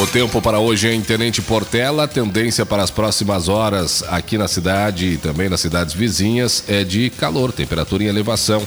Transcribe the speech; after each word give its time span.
O 0.00 0.06
tempo 0.08 0.42
para 0.42 0.58
hoje 0.58 0.88
em 0.88 1.00
Tenente 1.00 1.40
Portela, 1.40 2.08
tendência 2.08 2.66
para 2.66 2.82
as 2.82 2.90
próximas 2.90 3.48
horas 3.48 4.02
aqui 4.08 4.36
na 4.36 4.48
cidade 4.48 5.06
e 5.06 5.16
também 5.16 5.48
nas 5.48 5.60
cidades 5.60 5.94
vizinhas 5.94 6.64
é 6.66 6.82
de 6.82 7.10
calor, 7.10 7.52
temperatura 7.52 8.02
em 8.02 8.08
elevação. 8.08 8.66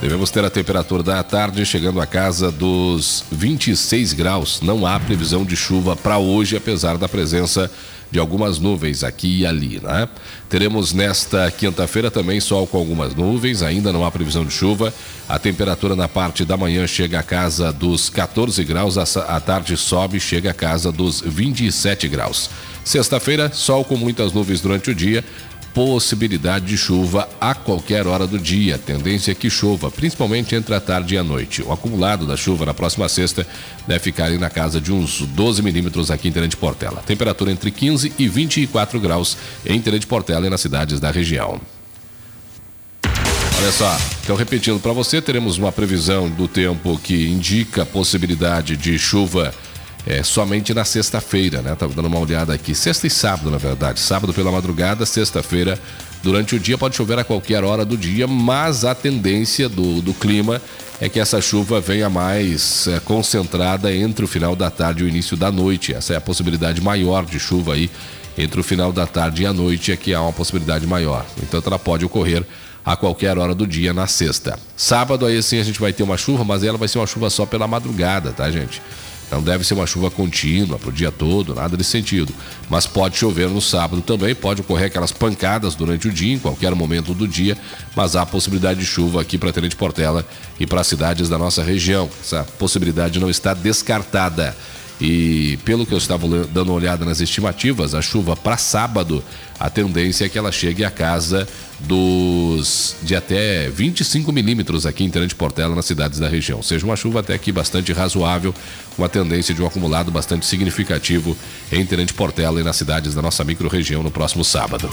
Devemos 0.00 0.30
ter 0.30 0.44
a 0.44 0.50
temperatura 0.50 1.02
da 1.02 1.22
tarde 1.22 1.64
chegando 1.64 2.00
a 2.00 2.06
casa 2.06 2.50
dos 2.50 3.22
26 3.30 4.14
graus. 4.14 4.60
Não 4.60 4.84
há 4.84 4.98
previsão 4.98 5.44
de 5.44 5.54
chuva 5.54 5.94
para 5.94 6.18
hoje, 6.18 6.56
apesar 6.56 6.96
da 6.96 7.08
presença 7.08 7.68
de 7.68 7.91
algumas 8.18 8.58
nuvens 8.58 9.02
aqui 9.02 9.40
e 9.40 9.46
ali, 9.46 9.80
né? 9.82 10.08
Teremos 10.48 10.92
nesta 10.92 11.50
quinta-feira 11.50 12.10
também 12.10 12.40
sol 12.40 12.66
com 12.66 12.76
algumas 12.76 13.14
nuvens, 13.14 13.62
ainda 13.62 13.92
não 13.92 14.04
há 14.04 14.10
previsão 14.10 14.44
de 14.44 14.52
chuva. 14.52 14.92
A 15.28 15.38
temperatura 15.38 15.96
na 15.96 16.08
parte 16.08 16.44
da 16.44 16.56
manhã 16.56 16.86
chega 16.86 17.18
a 17.18 17.22
casa 17.22 17.72
dos 17.72 18.10
14 18.10 18.62
graus, 18.64 18.98
a 18.98 19.40
tarde 19.40 19.76
sobe, 19.76 20.20
chega 20.20 20.50
a 20.50 20.54
casa 20.54 20.92
dos 20.92 21.20
27 21.20 22.06
graus. 22.08 22.50
Sexta-feira, 22.84 23.50
sol 23.52 23.84
com 23.84 23.96
muitas 23.96 24.32
nuvens 24.32 24.60
durante 24.60 24.90
o 24.90 24.94
dia, 24.94 25.24
possibilidade 25.74 26.66
de 26.66 26.76
chuva 26.76 27.28
a 27.40 27.54
qualquer 27.54 28.06
hora 28.06 28.26
do 28.26 28.38
dia. 28.38 28.78
Tendência 28.78 29.32
é 29.32 29.34
que 29.34 29.50
chova, 29.50 29.90
principalmente 29.90 30.54
entre 30.54 30.74
a 30.74 30.80
tarde 30.80 31.14
e 31.14 31.18
a 31.18 31.24
noite. 31.24 31.62
O 31.62 31.72
acumulado 31.72 32.26
da 32.26 32.36
chuva 32.36 32.66
na 32.66 32.74
próxima 32.74 33.08
sexta 33.08 33.46
deve 33.86 34.00
ficar 34.00 34.30
na 34.32 34.50
casa 34.50 34.80
de 34.80 34.92
uns 34.92 35.20
12 35.20 35.62
milímetros 35.62 36.10
aqui 36.10 36.28
em 36.28 36.32
Tenente 36.32 36.56
Portela. 36.56 37.02
Temperatura 37.06 37.50
entre 37.50 37.70
15 37.70 38.12
e 38.18 38.28
24 38.28 39.00
graus 39.00 39.36
em 39.64 39.80
Tenente 39.80 40.06
Portela 40.06 40.46
e 40.46 40.50
nas 40.50 40.60
cidades 40.60 41.00
da 41.00 41.10
região. 41.10 41.60
Olha 43.62 43.70
só, 43.70 43.96
então 44.24 44.34
repetindo 44.34 44.80
para 44.80 44.92
você, 44.92 45.22
teremos 45.22 45.56
uma 45.56 45.70
previsão 45.70 46.28
do 46.28 46.48
tempo 46.48 46.98
que 46.98 47.28
indica 47.28 47.86
possibilidade 47.86 48.76
de 48.76 48.98
chuva 48.98 49.54
é, 50.06 50.22
somente 50.22 50.74
na 50.74 50.84
sexta-feira, 50.84 51.62
né? 51.62 51.74
Tava 51.74 51.94
dando 51.94 52.06
uma 52.06 52.18
olhada 52.18 52.52
aqui. 52.52 52.74
Sexta 52.74 53.06
e 53.06 53.10
sábado, 53.10 53.50
na 53.50 53.58
verdade. 53.58 54.00
Sábado 54.00 54.32
pela 54.32 54.50
madrugada, 54.50 55.06
sexta-feira 55.06 55.78
durante 56.22 56.56
o 56.56 56.60
dia. 56.60 56.76
Pode 56.76 56.96
chover 56.96 57.18
a 57.18 57.24
qualquer 57.24 57.62
hora 57.64 57.84
do 57.84 57.96
dia, 57.96 58.26
mas 58.26 58.84
a 58.84 58.94
tendência 58.94 59.68
do, 59.68 60.02
do 60.02 60.12
clima 60.12 60.60
é 61.00 61.08
que 61.08 61.18
essa 61.18 61.40
chuva 61.40 61.80
venha 61.80 62.08
mais 62.08 62.86
é, 62.86 63.00
concentrada 63.00 63.94
entre 63.94 64.24
o 64.24 64.28
final 64.28 64.54
da 64.54 64.70
tarde 64.70 65.02
e 65.02 65.06
o 65.06 65.08
início 65.08 65.36
da 65.36 65.50
noite. 65.50 65.94
Essa 65.94 66.14
é 66.14 66.16
a 66.16 66.20
possibilidade 66.20 66.80
maior 66.80 67.24
de 67.24 67.38
chuva 67.38 67.74
aí 67.74 67.90
entre 68.36 68.60
o 68.60 68.64
final 68.64 68.92
da 68.92 69.06
tarde 69.06 69.42
e 69.42 69.46
a 69.46 69.52
noite 69.52 69.92
é 69.92 69.96
que 69.96 70.14
há 70.14 70.22
uma 70.22 70.32
possibilidade 70.32 70.86
maior. 70.86 71.24
Então 71.42 71.62
ela 71.64 71.78
pode 71.78 72.04
ocorrer 72.04 72.44
a 72.84 72.96
qualquer 72.96 73.38
hora 73.38 73.54
do 73.54 73.66
dia 73.66 73.92
na 73.92 74.06
sexta. 74.06 74.58
Sábado 74.76 75.26
aí 75.26 75.40
sim 75.42 75.58
a 75.58 75.64
gente 75.64 75.78
vai 75.78 75.92
ter 75.92 76.02
uma 76.02 76.16
chuva, 76.16 76.44
mas 76.44 76.64
ela 76.64 76.78
vai 76.78 76.88
ser 76.88 76.98
uma 76.98 77.06
chuva 77.06 77.30
só 77.30 77.46
pela 77.46 77.68
madrugada, 77.68 78.32
tá, 78.32 78.50
gente? 78.50 78.82
Não 79.32 79.42
deve 79.42 79.64
ser 79.64 79.72
uma 79.72 79.86
chuva 79.86 80.10
contínua 80.10 80.78
para 80.78 80.90
o 80.90 80.92
dia 80.92 81.10
todo, 81.10 81.54
nada 81.54 81.74
desse 81.74 81.90
sentido. 81.90 82.34
Mas 82.68 82.86
pode 82.86 83.16
chover 83.16 83.48
no 83.48 83.62
sábado 83.62 84.02
também, 84.02 84.34
pode 84.34 84.60
ocorrer 84.60 84.86
aquelas 84.86 85.10
pancadas 85.10 85.74
durante 85.74 86.06
o 86.06 86.12
dia, 86.12 86.34
em 86.34 86.38
qualquer 86.38 86.74
momento 86.74 87.14
do 87.14 87.26
dia, 87.26 87.56
mas 87.96 88.14
há 88.14 88.26
possibilidade 88.26 88.80
de 88.80 88.86
chuva 88.86 89.22
aqui 89.22 89.38
para 89.38 89.50
Tenente 89.50 89.74
Portela 89.74 90.26
e 90.60 90.66
para 90.66 90.82
as 90.82 90.86
cidades 90.86 91.30
da 91.30 91.38
nossa 91.38 91.62
região. 91.62 92.10
Essa 92.22 92.44
possibilidade 92.58 93.18
não 93.18 93.30
está 93.30 93.54
descartada. 93.54 94.54
E 95.00 95.58
pelo 95.64 95.84
que 95.84 95.92
eu 95.92 95.98
estava 95.98 96.28
dando 96.46 96.68
uma 96.68 96.74
olhada 96.74 97.04
nas 97.04 97.20
estimativas, 97.20 97.94
a 97.94 98.00
chuva 98.00 98.36
para 98.36 98.56
sábado, 98.56 99.24
a 99.62 99.70
tendência 99.70 100.24
é 100.24 100.28
que 100.28 100.36
ela 100.36 100.50
chegue 100.50 100.84
à 100.84 100.90
casa 100.90 101.46
dos 101.78 102.96
de 103.00 103.14
até 103.14 103.70
25 103.70 104.32
milímetros 104.32 104.86
aqui 104.86 105.04
em 105.04 105.08
Tenente 105.08 105.36
Portela, 105.36 105.76
nas 105.76 105.84
cidades 105.84 106.18
da 106.18 106.28
região. 106.28 106.60
Seja, 106.60 106.84
uma 106.84 106.96
chuva 106.96 107.20
até 107.20 107.34
aqui 107.34 107.52
bastante 107.52 107.92
razoável, 107.92 108.52
uma 108.98 109.08
tendência 109.08 109.54
de 109.54 109.62
um 109.62 109.66
acumulado 109.66 110.10
bastante 110.10 110.46
significativo 110.46 111.36
em 111.70 111.86
Tenente 111.86 112.12
Portela 112.12 112.60
e 112.60 112.64
nas 112.64 112.74
cidades 112.74 113.14
da 113.14 113.22
nossa 113.22 113.44
micro-região 113.44 114.02
no 114.02 114.10
próximo 114.10 114.44
sábado. 114.44 114.90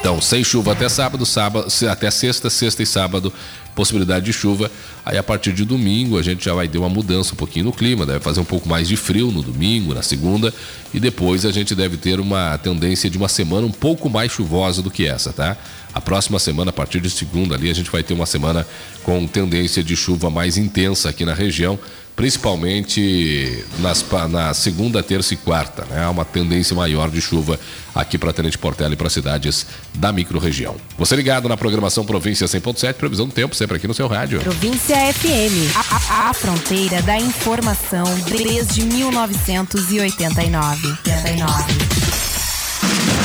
Então, 0.00 0.20
sem 0.20 0.42
chuva 0.42 0.72
até 0.72 0.88
sábado, 0.88 1.26
sábado, 1.26 1.68
até 1.90 2.10
sexta, 2.10 2.48
sexta 2.48 2.82
e 2.82 2.86
sábado, 2.86 3.32
possibilidade 3.74 4.24
de 4.24 4.32
chuva. 4.32 4.70
Aí 5.04 5.16
a 5.16 5.22
partir 5.22 5.52
de 5.52 5.64
domingo 5.64 6.18
a 6.18 6.22
gente 6.22 6.44
já 6.44 6.52
vai 6.52 6.66
ter 6.66 6.78
uma 6.78 6.88
mudança 6.88 7.32
um 7.32 7.36
pouquinho 7.36 7.66
no 7.66 7.72
clima, 7.72 8.04
deve 8.04 8.20
fazer 8.20 8.40
um 8.40 8.44
pouco 8.44 8.68
mais 8.68 8.88
de 8.88 8.96
frio 8.96 9.30
no 9.30 9.42
domingo, 9.42 9.94
na 9.94 10.02
segunda, 10.02 10.52
e 10.92 10.98
depois 10.98 11.44
a 11.44 11.52
gente 11.52 11.74
deve 11.74 11.96
ter 11.96 12.18
uma 12.20 12.58
tendência 12.58 13.08
de 13.08 13.16
uma 13.16 13.28
semana 13.28 13.66
um 13.66 13.72
pouco 13.72 14.08
mais 14.10 14.32
chuvosa 14.32 14.82
do 14.82 14.90
que 14.90 15.06
essa, 15.06 15.32
tá? 15.32 15.56
A 15.94 16.00
próxima 16.00 16.38
semana, 16.38 16.70
a 16.70 16.72
partir 16.72 17.00
de 17.00 17.10
segunda 17.10 17.54
ali, 17.54 17.70
a 17.70 17.74
gente 17.74 17.90
vai 17.90 18.02
ter 18.02 18.14
uma 18.14 18.26
semana 18.26 18.66
com 19.02 19.26
tendência 19.26 19.82
de 19.82 19.96
chuva 19.96 20.28
mais 20.30 20.56
intensa 20.56 21.08
aqui 21.08 21.24
na 21.24 21.34
região 21.34 21.78
principalmente 22.18 23.64
nas, 23.78 24.04
na 24.28 24.52
segunda, 24.52 25.00
terça 25.04 25.34
e 25.34 25.36
quarta. 25.36 25.84
Né? 25.84 26.02
Há 26.02 26.10
uma 26.10 26.24
tendência 26.24 26.74
maior 26.74 27.08
de 27.10 27.20
chuva 27.20 27.60
aqui 27.94 28.18
para 28.18 28.32
Tenente 28.32 28.58
Portela 28.58 28.92
e 28.92 28.96
para 28.96 29.08
cidades 29.08 29.64
da 29.94 30.10
microrregião. 30.10 30.74
Você 30.98 31.14
ligado 31.14 31.48
na 31.48 31.56
programação 31.56 32.04
Província 32.04 32.48
100.7, 32.48 32.94
previsão 32.94 33.28
do 33.28 33.32
tempo, 33.32 33.54
sempre 33.54 33.76
aqui 33.76 33.86
no 33.86 33.94
seu 33.94 34.08
rádio. 34.08 34.40
Província 34.40 34.96
FM, 35.12 35.76
a, 35.76 36.26
a, 36.26 36.30
a 36.30 36.34
fronteira 36.34 37.00
da 37.02 37.16
informação 37.16 38.04
desde 38.28 38.82
1989. 38.82 40.88
89. 40.88 43.17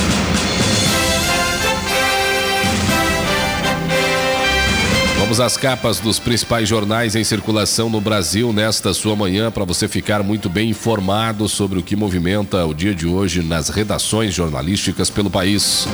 Vamos 5.24 5.40
às 5.40 5.56
capas 5.56 6.00
dos 6.00 6.18
principais 6.18 6.68
jornais 6.68 7.16
em 7.16 7.24
circulação 7.24 7.88
no 7.88 7.98
Brasil 7.98 8.52
nesta 8.52 8.92
sua 8.92 9.16
manhã 9.16 9.50
para 9.50 9.64
você 9.64 9.88
ficar 9.88 10.22
muito 10.22 10.50
bem 10.50 10.68
informado 10.68 11.48
sobre 11.48 11.78
o 11.78 11.82
que 11.82 11.96
movimenta 11.96 12.62
o 12.66 12.74
dia 12.74 12.94
de 12.94 13.06
hoje 13.06 13.42
nas 13.42 13.70
redações 13.70 14.34
jornalísticas 14.34 15.08
pelo 15.08 15.30
país. 15.30 15.88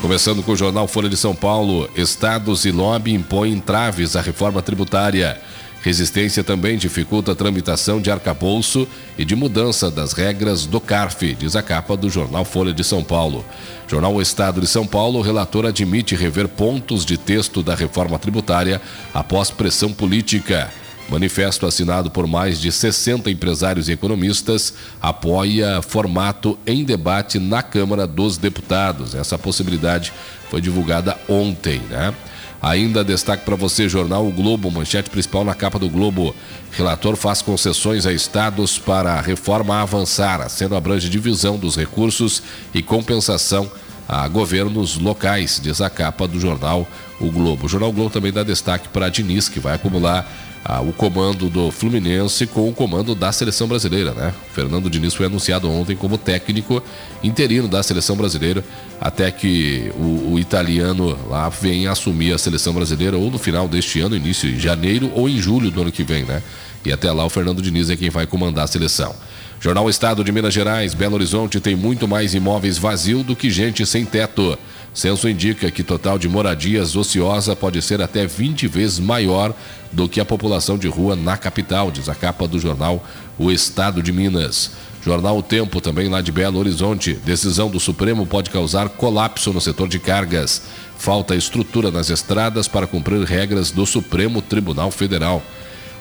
Começando 0.00 0.44
com 0.44 0.52
o 0.52 0.56
jornal 0.56 0.86
Folha 0.86 1.08
de 1.08 1.16
São 1.16 1.34
Paulo, 1.34 1.90
estados 1.96 2.64
e 2.64 2.70
lobby 2.70 3.12
impõem 3.12 3.54
entraves 3.54 4.14
à 4.14 4.20
reforma 4.20 4.62
tributária. 4.62 5.40
Resistência 5.80 6.42
também 6.42 6.76
dificulta 6.76 7.32
a 7.32 7.34
tramitação 7.34 8.00
de 8.00 8.10
arcabouço 8.10 8.86
e 9.16 9.24
de 9.24 9.36
mudança 9.36 9.90
das 9.90 10.12
regras 10.12 10.66
do 10.66 10.80
CARF, 10.80 11.34
diz 11.34 11.54
a 11.54 11.62
capa 11.62 11.96
do 11.96 12.10
jornal 12.10 12.44
Folha 12.44 12.72
de 12.72 12.82
São 12.82 13.02
Paulo. 13.04 13.44
Jornal 13.86 14.14
o 14.14 14.20
Estado 14.20 14.60
de 14.60 14.66
São 14.66 14.86
Paulo, 14.86 15.20
o 15.20 15.22
relator 15.22 15.64
admite 15.64 16.16
rever 16.16 16.48
pontos 16.48 17.04
de 17.04 17.16
texto 17.16 17.62
da 17.62 17.74
reforma 17.74 18.18
tributária 18.18 18.80
após 19.14 19.50
pressão 19.50 19.92
política. 19.92 20.70
Manifesto 21.08 21.64
assinado 21.64 22.10
por 22.10 22.26
mais 22.26 22.60
de 22.60 22.70
60 22.70 23.30
empresários 23.30 23.88
e 23.88 23.92
economistas 23.92 24.74
apoia 25.00 25.80
formato 25.80 26.58
em 26.66 26.84
debate 26.84 27.38
na 27.38 27.62
Câmara 27.62 28.06
dos 28.06 28.36
Deputados. 28.36 29.14
Essa 29.14 29.38
possibilidade 29.38 30.12
foi 30.50 30.60
divulgada 30.60 31.16
ontem, 31.26 31.80
né? 31.88 32.12
Ainda 32.60 33.04
destaque 33.04 33.44
para 33.44 33.54
você, 33.54 33.88
jornal 33.88 34.26
O 34.26 34.32
Globo, 34.32 34.70
manchete 34.70 35.08
principal 35.10 35.44
na 35.44 35.54
capa 35.54 35.78
do 35.78 35.88
Globo. 35.88 36.34
Relator 36.72 37.14
faz 37.16 37.40
concessões 37.40 38.04
a 38.04 38.12
estados 38.12 38.78
para 38.78 39.14
a 39.14 39.20
reforma 39.20 39.80
avançar, 39.80 40.48
sendo 40.50 40.74
abrange 40.74 41.08
divisão 41.08 41.56
dos 41.56 41.76
recursos 41.76 42.42
e 42.74 42.82
compensação 42.82 43.70
a 44.08 44.26
governos 44.26 44.96
locais, 44.96 45.60
diz 45.62 45.80
a 45.80 45.90
capa 45.90 46.26
do 46.26 46.40
jornal 46.40 46.88
O 47.20 47.30
Globo. 47.30 47.66
O 47.66 47.68
jornal 47.68 47.90
o 47.90 47.92
Globo 47.92 48.10
também 48.10 48.32
dá 48.32 48.42
destaque 48.42 48.88
para 48.88 49.08
Diniz, 49.08 49.48
que 49.48 49.58
vai 49.58 49.74
acumular 49.74 50.30
ah, 50.64 50.80
o 50.80 50.92
comando 50.92 51.48
do 51.48 51.70
Fluminense 51.70 52.46
com 52.46 52.68
o 52.68 52.74
comando 52.74 53.14
da 53.14 53.32
seleção 53.32 53.66
brasileira, 53.66 54.12
né? 54.12 54.34
Fernando 54.52 54.90
Diniz 54.90 55.14
foi 55.14 55.26
anunciado 55.26 55.70
ontem 55.70 55.96
como 55.96 56.18
técnico 56.18 56.82
interino 57.22 57.66
da 57.66 57.82
seleção 57.82 58.16
brasileira, 58.16 58.62
até 59.00 59.30
que 59.30 59.90
o, 59.96 60.32
o, 60.32 60.38
italiano 60.38 61.18
lá 61.28 61.48
venha 61.48 61.90
assumir 61.90 62.34
a 62.34 62.38
seleção 62.38 62.74
brasileira 62.74 63.16
ou 63.16 63.30
no 63.30 63.38
final 63.38 63.66
deste 63.66 64.00
ano, 64.00 64.14
início 64.14 64.50
de 64.50 64.60
janeiro 64.60 65.10
ou 65.14 65.28
em 65.28 65.38
julho 65.40 65.70
do 65.70 65.80
ano 65.80 65.92
que 65.92 66.02
vem, 66.02 66.24
né? 66.24 66.42
E 66.84 66.92
até 66.92 67.10
lá 67.10 67.24
o 67.24 67.30
Fernando 67.30 67.62
Diniz 67.62 67.88
é 67.90 67.96
quem 67.96 68.10
vai 68.10 68.26
comandar 68.26 68.64
a 68.64 68.68
seleção. 68.68 69.14
Jornal 69.60 69.90
Estado 69.90 70.22
de 70.22 70.30
Minas 70.30 70.54
Gerais, 70.54 70.94
Belo 70.94 71.14
Horizonte 71.14 71.58
tem 71.60 71.74
muito 71.74 72.06
mais 72.06 72.34
imóveis 72.34 72.78
vazios 72.78 73.24
do 73.24 73.34
que 73.34 73.50
gente 73.50 73.84
sem 73.84 74.04
teto. 74.04 74.56
Censo 74.92 75.28
indica 75.28 75.70
que 75.70 75.82
total 75.82 76.18
de 76.18 76.28
moradias 76.28 76.96
ociosa 76.96 77.54
pode 77.54 77.80
ser 77.82 78.02
até 78.02 78.26
20 78.26 78.66
vezes 78.66 78.98
maior 78.98 79.54
do 79.92 80.08
que 80.08 80.20
a 80.20 80.24
população 80.24 80.76
de 80.76 80.88
rua 80.88 81.14
na 81.14 81.36
capital, 81.36 81.90
diz 81.90 82.08
a 82.08 82.14
capa 82.14 82.48
do 82.48 82.58
jornal 82.58 83.04
O 83.38 83.50
Estado 83.50 84.02
de 84.02 84.12
Minas. 84.12 84.72
Jornal 85.04 85.38
O 85.38 85.42
Tempo, 85.42 85.80
também 85.80 86.08
lá 86.08 86.20
de 86.20 86.32
Belo 86.32 86.58
Horizonte. 86.58 87.14
Decisão 87.14 87.70
do 87.70 87.78
Supremo 87.78 88.26
pode 88.26 88.50
causar 88.50 88.88
colapso 88.88 89.52
no 89.52 89.60
setor 89.60 89.88
de 89.88 89.98
cargas. 89.98 90.62
Falta 90.98 91.36
estrutura 91.36 91.90
nas 91.90 92.10
estradas 92.10 92.66
para 92.66 92.86
cumprir 92.86 93.22
regras 93.22 93.70
do 93.70 93.86
Supremo 93.86 94.42
Tribunal 94.42 94.90
Federal. 94.90 95.42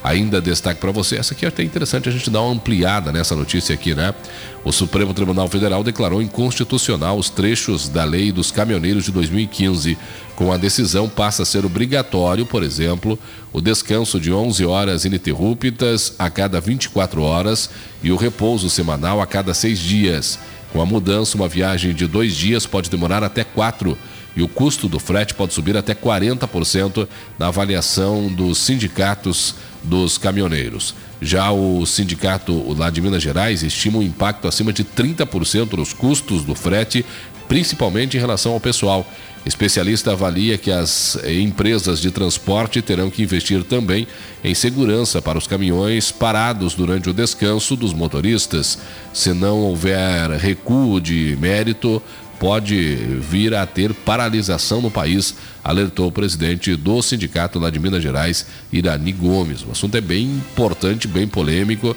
Ainda 0.07 0.39
destaque 0.39 0.79
para 0.79 0.89
você, 0.89 1.17
essa 1.17 1.33
aqui 1.33 1.43
é 1.43 1.49
até 1.49 1.61
interessante 1.63 2.07
a 2.07 2.11
gente 2.13 2.29
dar 2.29 2.41
uma 2.41 2.53
ampliada 2.53 3.11
nessa 3.11 3.35
notícia 3.35 3.75
aqui, 3.75 3.93
né? 3.93 4.15
O 4.63 4.71
Supremo 4.71 5.13
Tribunal 5.13 5.49
Federal 5.49 5.83
declarou 5.83 6.21
inconstitucional 6.21 7.17
os 7.17 7.29
trechos 7.29 7.89
da 7.89 8.05
lei 8.05 8.31
dos 8.31 8.49
caminhoneiros 8.49 9.03
de 9.03 9.11
2015. 9.11 9.97
Com 10.33 10.53
a 10.53 10.55
decisão, 10.55 11.09
passa 11.09 11.43
a 11.43 11.45
ser 11.45 11.65
obrigatório, 11.65 12.45
por 12.45 12.63
exemplo, 12.63 13.19
o 13.51 13.59
descanso 13.59 14.17
de 14.17 14.31
11 14.31 14.65
horas 14.65 15.03
ininterruptas 15.03 16.13
a 16.17 16.29
cada 16.29 16.61
24 16.61 17.21
horas 17.21 17.69
e 18.01 18.09
o 18.09 18.15
repouso 18.15 18.69
semanal 18.69 19.19
a 19.19 19.27
cada 19.27 19.53
seis 19.53 19.77
dias. 19.77 20.39
Com 20.71 20.81
a 20.81 20.85
mudança, 20.85 21.35
uma 21.35 21.49
viagem 21.49 21.93
de 21.93 22.07
dois 22.07 22.33
dias 22.33 22.65
pode 22.65 22.89
demorar 22.89 23.25
até 23.25 23.43
quatro 23.43 23.97
e 24.37 24.41
o 24.43 24.47
custo 24.47 24.87
do 24.87 24.99
frete 24.99 25.33
pode 25.33 25.53
subir 25.53 25.75
até 25.75 25.95
40% 25.95 27.07
na 27.39 27.47
avaliação 27.47 28.27
dos 28.27 28.59
sindicatos 28.59 29.55
dos 29.83 30.17
caminhoneiros. 30.17 30.93
Já 31.21 31.51
o 31.51 31.85
sindicato 31.85 32.73
lá 32.77 32.89
de 32.89 33.01
Minas 33.01 33.23
Gerais 33.23 33.63
estima 33.63 33.97
um 33.99 34.03
impacto 34.03 34.47
acima 34.47 34.71
de 34.71 34.83
30% 34.83 35.73
nos 35.73 35.93
custos 35.93 36.43
do 36.43 36.53
frete, 36.53 37.05
principalmente 37.47 38.17
em 38.17 38.19
relação 38.19 38.53
ao 38.53 38.59
pessoal. 38.59 39.05
Especialista 39.45 40.11
avalia 40.11 40.57
que 40.57 40.69
as 40.69 41.17
empresas 41.25 42.01
de 42.01 42.11
transporte 42.11 42.81
terão 42.81 43.09
que 43.09 43.23
investir 43.23 43.63
também 43.63 44.05
em 44.43 44.53
segurança 44.53 45.21
para 45.21 45.37
os 45.37 45.47
caminhões 45.47 46.11
parados 46.11 46.73
durante 46.73 47.09
o 47.09 47.13
descanso 47.13 47.77
dos 47.77 47.93
motoristas. 47.93 48.77
Se 49.13 49.31
não 49.33 49.59
houver 49.59 50.31
recuo 50.31 50.99
de 50.99 51.37
mérito, 51.39 52.01
pode 52.39 52.95
vir 53.19 53.53
a 53.53 53.65
ter 53.65 53.93
paralisação 53.93 54.81
no 54.81 54.91
país, 54.91 55.35
alertou 55.63 56.07
o 56.07 56.11
presidente 56.11 56.75
do 56.75 57.01
sindicato 57.01 57.59
lá 57.59 57.69
de 57.69 57.79
Minas 57.79 58.03
Gerais, 58.03 58.45
Irani 58.71 59.11
Gomes. 59.11 59.63
O 59.63 59.71
assunto 59.71 59.95
é 59.95 60.01
bem 60.01 60.25
importante, 60.25 61.07
bem 61.07 61.27
polêmico, 61.27 61.95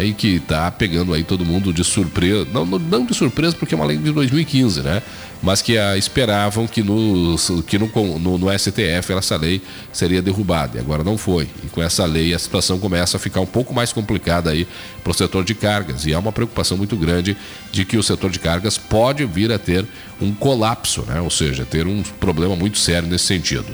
e 0.00 0.12
que 0.12 0.36
está 0.36 0.70
pegando 0.70 1.14
aí 1.14 1.22
todo 1.22 1.44
mundo 1.44 1.72
de 1.72 1.82
surpresa. 1.84 2.46
Não, 2.52 2.64
não 2.64 3.04
de 3.04 3.14
surpresa, 3.14 3.56
porque 3.56 3.74
é 3.74 3.76
uma 3.76 3.86
lei 3.86 3.96
de 3.96 4.12
2015, 4.12 4.82
né? 4.82 5.02
mas 5.42 5.62
que 5.62 5.74
esperavam 5.96 6.66
que, 6.66 6.82
no, 6.82 7.36
que 7.66 7.78
no, 7.78 8.18
no, 8.18 8.38
no, 8.38 8.58
STF 8.58 9.12
essa 9.12 9.36
lei 9.36 9.62
seria 9.92 10.20
derrubada. 10.20 10.78
E 10.78 10.80
agora 10.80 11.04
não 11.04 11.16
foi. 11.16 11.48
E 11.64 11.68
com 11.68 11.80
essa 11.80 12.04
lei 12.04 12.34
a 12.34 12.38
situação 12.38 12.78
começa 12.78 13.16
a 13.16 13.20
ficar 13.20 13.40
um 13.40 13.46
pouco 13.46 13.72
mais 13.72 13.92
complicada 13.92 14.50
aí 14.50 14.66
para 15.02 15.10
o 15.10 15.14
setor 15.14 15.44
de 15.44 15.54
cargas. 15.54 16.06
E 16.06 16.14
há 16.14 16.18
uma 16.18 16.32
preocupação 16.32 16.76
muito 16.76 16.96
grande 16.96 17.36
de 17.70 17.84
que 17.84 17.96
o 17.96 18.02
setor 18.02 18.30
de 18.30 18.38
cargas 18.38 18.76
pode 18.76 19.24
vir 19.24 19.52
a 19.52 19.58
ter 19.58 19.86
um 20.20 20.32
colapso, 20.32 21.02
né? 21.06 21.20
ou 21.20 21.30
seja, 21.30 21.64
ter 21.64 21.86
um 21.86 22.02
problema 22.02 22.56
muito 22.56 22.78
sério 22.78 23.08
nesse 23.08 23.24
sentido. 23.24 23.66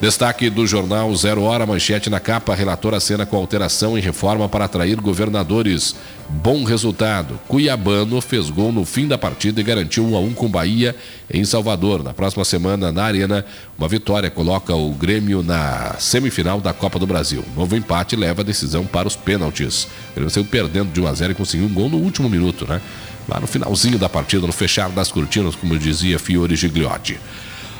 Destaque 0.00 0.48
do 0.48 0.66
jornal 0.66 1.14
Zero 1.14 1.42
Hora, 1.42 1.66
manchete 1.66 2.08
na 2.08 2.18
capa, 2.18 2.54
relator 2.54 2.98
cena 2.98 3.26
com 3.26 3.36
alteração 3.36 3.98
em 3.98 4.00
reforma 4.00 4.48
para 4.48 4.64
atrair 4.64 4.98
governadores. 4.98 5.94
Bom 6.26 6.64
resultado. 6.64 7.38
Cuiabano 7.46 8.18
fez 8.22 8.48
gol 8.48 8.72
no 8.72 8.86
fim 8.86 9.06
da 9.06 9.18
partida 9.18 9.60
e 9.60 9.64
garantiu 9.64 10.06
1 10.06 10.16
a 10.16 10.20
1 10.20 10.32
com 10.32 10.48
Bahia 10.48 10.96
em 11.30 11.44
Salvador. 11.44 12.02
Na 12.02 12.14
próxima 12.14 12.46
semana, 12.46 12.90
na 12.90 13.02
Arena, 13.02 13.44
uma 13.76 13.88
vitória 13.88 14.30
coloca 14.30 14.74
o 14.74 14.90
Grêmio 14.92 15.42
na 15.42 15.96
semifinal 15.98 16.62
da 16.62 16.72
Copa 16.72 16.98
do 16.98 17.06
Brasil. 17.06 17.44
Novo 17.54 17.76
empate 17.76 18.16
leva 18.16 18.40
a 18.40 18.44
decisão 18.44 18.86
para 18.86 19.06
os 19.06 19.16
pênaltis. 19.16 19.86
Ele 20.16 20.30
saiu 20.30 20.46
perdendo 20.46 20.92
de 20.92 21.00
1 21.00 21.06
a 21.06 21.12
0 21.12 21.32
e 21.32 21.34
conseguiu 21.34 21.66
um 21.66 21.74
gol 21.74 21.90
no 21.90 21.98
último 21.98 22.28
minuto, 22.28 22.66
né? 22.66 22.80
Lá 23.28 23.38
no 23.40 23.46
finalzinho 23.46 23.98
da 23.98 24.08
partida, 24.08 24.46
no 24.46 24.52
fechar 24.52 24.90
das 24.90 25.10
cortinas, 25.10 25.54
como 25.54 25.78
dizia 25.78 26.18
Fiore 26.18 26.56
Gigliotti. 26.56 27.18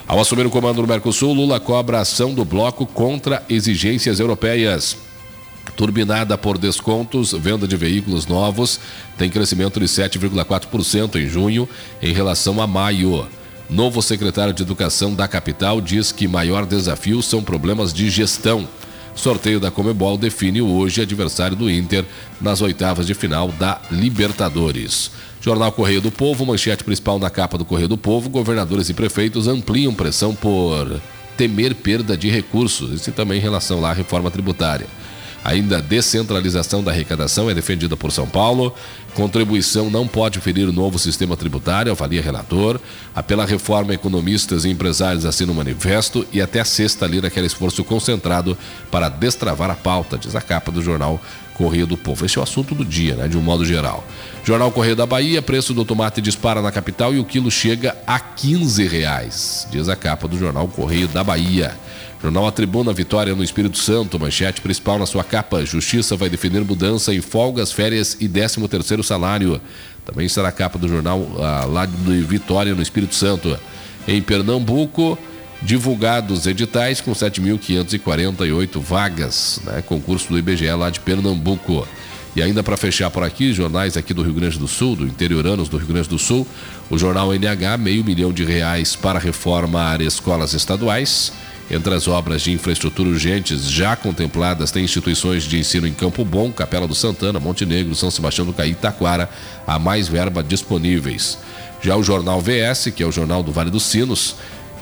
Ao 0.07 0.19
assumir 0.19 0.45
o 0.45 0.51
comando 0.51 0.83
no 0.83 0.89
Mercosul, 0.89 1.33
Lula 1.33 1.61
cobra 1.61 2.01
ação 2.01 2.35
do 2.35 2.45
bloco 2.45 2.85
contra 2.85 3.45
exigências 3.49 4.19
europeias. 4.19 4.97
Turbinada 5.77 6.37
por 6.37 6.59
descontos, 6.59 7.33
venda 7.33 7.67
de 7.67 7.77
veículos 7.77 8.27
novos 8.27 8.81
tem 9.17 9.31
crescimento 9.31 9.79
de 9.79 9.87
7,4% 9.87 11.17
em 11.17 11.29
junho 11.29 11.69
em 12.03 12.13
relação 12.13 12.61
a 12.61 12.67
maio. 12.67 13.27
Novo 13.69 14.03
secretário 14.03 14.53
de 14.53 14.63
Educação 14.63 15.15
da 15.15 15.29
capital 15.29 15.81
diz 15.81 16.11
que 16.11 16.27
maior 16.27 16.67
desafio 16.67 17.23
são 17.23 17.43
problemas 17.43 17.93
de 17.95 18.11
gestão. 18.11 18.67
Sorteio 19.15 19.61
da 19.61 19.71
Comebol 19.71 20.19
define 20.19 20.61
hoje 20.61 21.03
adversário 21.03 21.57
do 21.57 21.71
Inter 21.71 22.05
nas 22.41 22.61
oitavas 22.63 23.07
de 23.07 23.15
final 23.15 23.49
da 23.49 23.81
Libertadores. 23.91 25.13
Jornal 25.41 25.73
Correio 25.73 26.03
do 26.03 26.11
Povo, 26.11 26.45
manchete 26.45 26.85
principal 26.85 27.19
na 27.19 27.31
capa 27.31 27.57
do 27.57 27.65
Correio 27.65 27.89
do 27.89 27.97
Povo: 27.97 28.29
governadores 28.29 28.89
e 28.91 28.95
prefeitos 28.95 29.49
ampliam 29.49 29.95
pressão 29.95 30.35
por 30.35 31.01
temer 31.37 31.75
perda 31.75 32.17
de 32.17 32.29
recursos. 32.29 32.93
Isso 32.93 33.11
também 33.13 33.39
em 33.39 33.43
relação 33.43 33.81
lá 33.81 33.91
à 33.91 33.95
reforma 33.95 34.31
tributária. 34.31 34.87
Ainda 35.43 35.79
a 35.79 35.81
descentralização 35.81 36.85
da 36.85 36.91
arrecadação 36.91 37.49
é 37.49 37.55
defendida 37.55 37.97
por 37.97 38.13
São 38.13 38.29
Paulo. 38.29 38.75
Contribuição 39.15 39.89
não 39.89 40.07
pode 40.07 40.39
ferir 40.39 40.69
o 40.69 40.73
novo 40.73 40.99
sistema 40.99 41.35
tributário, 41.35 41.91
avalia 41.91 42.21
relator. 42.21 42.79
Apela 43.15 43.47
reforma, 43.47 43.95
economistas 43.95 44.67
e 44.67 44.69
empresários 44.69 45.25
assinam 45.25 45.55
o 45.55 45.57
manifesto 45.57 46.27
e 46.31 46.43
até 46.43 46.61
a 46.61 46.65
sexta 46.65 47.07
lira 47.07 47.29
aquele 47.29 47.47
esforço 47.47 47.83
concentrado 47.83 48.57
para 48.91 49.09
destravar 49.09 49.71
a 49.71 49.75
pauta, 49.75 50.19
diz 50.19 50.37
a 50.37 50.43
capa 50.43 50.71
do 50.71 50.83
jornal 50.83 51.19
Correio 51.61 51.87
do 51.87 51.95
Povo. 51.95 52.25
Esse 52.25 52.39
é 52.39 52.41
o 52.41 52.43
assunto 52.43 52.75
do 52.75 52.87
dia, 52.87 53.15
né, 53.15 53.29
de 53.29 53.37
um 53.37 53.43
modo 53.43 53.67
geral. 53.67 54.03
Jornal 54.43 54.73
Correio 54.73 54.97
da 54.97 55.05
Bahia, 55.05 55.43
preço 55.43 55.75
do 55.75 55.85
tomate 55.85 56.19
dispara 56.23 56.63
na 56.63 56.73
capital 56.73 57.13
e 57.15 57.19
o 57.19 57.25
quilo 57.25 57.51
chega 57.51 57.95
a 58.07 58.19
15 58.19 58.89
reais, 58.89 59.69
diz 59.71 59.87
a 59.87 59.95
capa 59.95 60.27
do 60.27 60.39
jornal 60.39 60.67
Correio 60.69 61.07
da 61.09 61.23
Bahia. 61.23 61.77
Jornal 62.23 62.47
A 62.47 62.53
Tribuna, 62.53 62.95
vitória 62.95 63.35
no 63.35 63.45
Espírito 63.45 63.77
Santo, 63.77 64.19
manchete 64.19 64.63
principal 64.63 64.99
na 64.99 65.05
sua 65.05 65.23
capa. 65.23 65.65
Justiça 65.67 66.17
vai 66.17 66.31
definir 66.31 66.65
mudança 66.65 67.15
em 67.15 67.21
folgas, 67.21 67.73
férias 67.73 68.17
e 68.19 68.27
13 68.27 68.67
terceiro 68.67 69.03
salário. 69.03 69.61
Também 70.07 70.29
será 70.29 70.49
a 70.49 70.53
capa 70.53 70.79
do 70.79 70.89
jornal 70.89 71.27
ah, 71.39 71.67
lá 71.67 71.85
de 71.85 72.23
Vitória 72.23 72.75
no 72.75 72.81
Espírito 72.81 73.15
Santo. 73.15 73.59
Em 74.09 74.23
Pernambuco, 74.23 75.19
divulgados 75.63 76.47
editais 76.47 77.01
com 77.01 77.13
7.548 77.13 78.81
vagas, 78.81 79.61
né? 79.65 79.83
concurso 79.83 80.29
do 80.29 80.39
IBGE 80.39 80.71
lá 80.73 80.91
de 80.91 81.01
Pernambuco. 81.01 81.87
E 82.35 82.43
ainda 82.43 82.63
para 82.63 82.77
fechar 82.77 83.11
por 83.11 83.25
aqui, 83.25 83.53
jornais 83.53 83.97
aqui 83.97 84.15
do 84.15 84.23
Rio 84.23 84.35
Grande 84.35 84.59
do 84.59 84.69
Sul, 84.69 84.95
do 84.95 85.05
interioranos 85.05 85.69
do 85.69 85.77
Rio 85.77 85.89
Grande 85.89 86.09
do 86.09 86.19
Sul, 86.19 86.47
o 86.89 86.97
jornal 86.97 87.35
NH, 87.35 87.77
meio 87.79 88.05
milhão 88.05 88.33
de 88.33 88.45
reais 88.45 88.95
para 88.95 89.19
reformar 89.19 90.01
escolas 90.01 90.55
estaduais. 90.55 91.33
Entre 91.69 91.95
as 91.95 92.09
obras 92.09 92.43
de 92.43 92.51
infraestrutura 92.53 93.09
urgentes 93.09 93.71
já 93.71 93.95
contempladas, 93.95 94.73
tem 94.73 94.85
instituições 94.85 95.45
de 95.45 95.59
ensino 95.59 95.87
em 95.87 95.93
Campo 95.93 96.25
Bom, 96.25 96.51
Capela 96.51 96.87
do 96.87 96.95
Santana, 96.97 97.39
Montenegro, 97.39 97.95
São 97.95 98.11
Sebastião 98.11 98.45
do 98.45 98.53
Caí 98.53 98.75
Taquara, 98.75 99.31
a 99.65 99.79
mais 99.79 100.09
verba 100.09 100.43
disponíveis. 100.43 101.39
Já 101.81 101.97
o 101.97 102.03
jornal 102.03 102.41
VS, 102.41 102.93
que 102.95 103.03
é 103.03 103.07
o 103.07 103.13
jornal 103.13 103.43
do 103.43 103.53
Vale 103.53 103.71
dos 103.71 103.85
Sinos, 103.85 104.37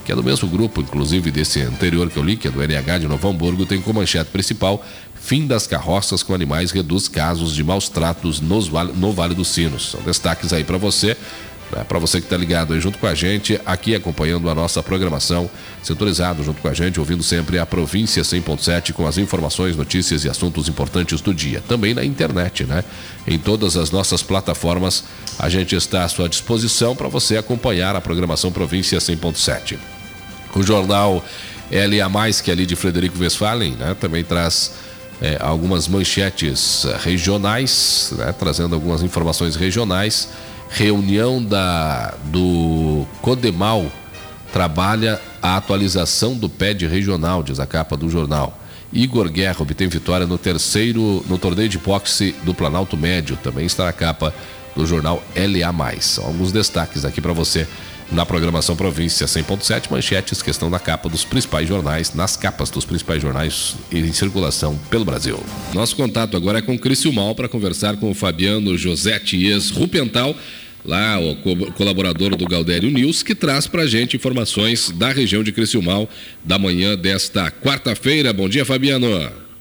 que 0.08 0.12
é 0.12 0.16
do 0.16 0.25
mesmo 0.25 0.49
grupo, 0.49 0.81
inclusive 0.81 1.31
desse 1.31 1.60
anterior 1.60 2.08
que 2.08 2.16
eu 2.16 2.22
li, 2.22 2.34
que 2.34 2.49
é 2.49 2.50
do 2.50 2.62
NH 2.62 3.00
de 3.00 3.06
Novo 3.06 3.28
Hamburgo, 3.28 3.66
tem 3.66 3.78
como 3.78 4.00
manchete 4.00 4.31
principal 4.31 4.82
Fim 5.20 5.46
das 5.46 5.66
carroças 5.66 6.22
com 6.22 6.32
animais 6.32 6.70
reduz 6.70 7.08
casos 7.08 7.55
de 7.55 7.62
maus 7.62 7.90
tratos 7.90 8.40
nos 8.40 8.70
no 8.96 9.12
Vale 9.12 9.34
dos 9.34 9.49
Sinos. 9.49 9.90
São 9.90 10.00
destaques 10.00 10.55
aí 10.55 10.65
para 10.65 10.79
você. 10.79 11.15
Né, 11.70 11.84
para 11.84 11.98
você 11.98 12.20
que 12.20 12.27
está 12.27 12.38
ligado 12.38 12.72
aí 12.72 12.81
junto 12.81 12.96
com 12.96 13.06
a 13.06 13.15
gente, 13.15 13.60
aqui 13.67 13.94
acompanhando 13.94 14.48
a 14.48 14.55
nossa 14.55 14.82
programação, 14.82 15.50
sintonizado 15.82 16.43
junto 16.43 16.62
com 16.62 16.69
a 16.69 16.72
gente, 16.72 16.98
ouvindo 16.98 17.22
sempre 17.22 17.58
a 17.58 17.67
Província 17.67 18.22
100.7 18.22 18.94
com 18.94 19.06
as 19.06 19.19
informações, 19.19 19.77
notícias 19.77 20.24
e 20.24 20.31
assuntos 20.31 20.70
importantes 20.70 21.20
do 21.20 21.34
dia. 21.34 21.62
Também 21.69 21.93
na 21.93 22.03
internet, 22.03 22.65
né? 22.65 22.82
Em 23.27 23.38
todas 23.38 23.77
as 23.77 23.91
nossas 23.91 24.22
plataformas, 24.22 25.05
a 25.38 25.50
gente 25.50 25.77
está 25.77 26.05
à 26.05 26.08
sua 26.08 26.31
disposição 26.31 26.96
para 26.96 27.08
você 27.08 27.36
acompanhar 27.36 27.94
a 27.94 28.00
programação 28.00 28.50
Província 28.50 28.98
100.7. 28.98 29.97
O 30.58 30.62
jornal 30.65 31.24
LA, 31.70 32.32
que 32.43 32.50
é 32.50 32.53
ali 32.53 32.67
de 32.67 32.74
Frederico 32.74 33.17
Westphalen, 33.20 33.77
né, 33.77 33.96
também 34.00 34.24
traz 34.24 34.72
é, 35.22 35.38
algumas 35.41 35.86
manchetes 35.86 36.84
regionais, 37.05 38.12
né, 38.17 38.34
trazendo 38.36 38.74
algumas 38.74 39.05
informações 39.05 39.55
regionais. 39.55 40.31
Reunião 40.69 41.41
da, 41.41 42.12
do 42.24 43.06
Codemal 43.22 43.86
trabalha 44.53 45.20
a 45.41 45.56
atualização 45.56 46.34
do 46.34 46.48
PED 46.48 46.88
regional, 46.88 47.41
diz 47.44 47.60
a 47.60 47.67
capa 47.67 47.96
do 47.96 48.10
jornal. 48.10 48.58
Igor 48.93 49.29
Guerra 49.29 49.58
obtém 49.60 49.86
vitória 49.86 50.27
no 50.27 50.38
terceiro 50.38 51.24
no 51.29 51.38
torneio 51.38 51.69
de 51.69 51.79
boxe 51.79 52.34
do 52.43 52.53
Planalto 52.53 52.96
Médio, 52.96 53.38
também 53.44 53.65
está 53.65 53.84
na 53.84 53.93
capa 53.93 54.34
do 54.74 54.84
jornal 54.84 55.22
LA. 55.36 56.24
Alguns 56.24 56.50
destaques 56.50 57.05
aqui 57.05 57.20
para 57.20 57.32
você 57.32 57.69
na 58.10 58.24
programação 58.24 58.74
Província 58.74 59.27
100.7, 59.27 59.91
manchetes 59.91 60.41
que 60.41 60.50
estão 60.50 60.70
na 60.70 60.79
capa 60.79 61.08
dos 61.08 61.24
principais 61.24 61.69
jornais, 61.69 62.15
nas 62.15 62.36
capas 62.36 62.70
dos 62.70 62.84
principais 62.84 63.20
jornais 63.20 63.77
em 63.93 64.12
circulação 64.12 64.79
pelo 64.91 65.05
Brasil. 65.05 65.38
Nosso 65.74 65.94
contato 65.94 66.36
agora 66.36 66.58
é 66.58 66.62
com 66.62 66.79
Criciúmal 66.79 67.34
para 67.34 67.48
conversar 67.48 67.96
com 67.96 68.10
o 68.10 68.15
Fabiano 68.15 68.77
José 68.79 69.19
Ties 69.19 69.70
Rupental, 69.70 70.34
lá 70.84 71.19
o 71.19 71.36
co 71.36 71.72
colaborador 71.72 72.34
do 72.34 72.46
Galdério 72.46 72.91
News, 72.91 73.22
que 73.22 73.34
traz 73.34 73.67
para 73.67 73.82
a 73.82 73.86
gente 73.86 74.17
informações 74.17 74.91
da 74.91 75.10
região 75.10 75.43
de 75.43 75.53
Criciúmal 75.53 76.08
da 76.43 76.58
manhã 76.58 76.96
desta 76.96 77.50
quarta-feira. 77.50 78.32
Bom 78.32 78.48
dia, 78.48 78.65
Fabiano. 78.65 79.06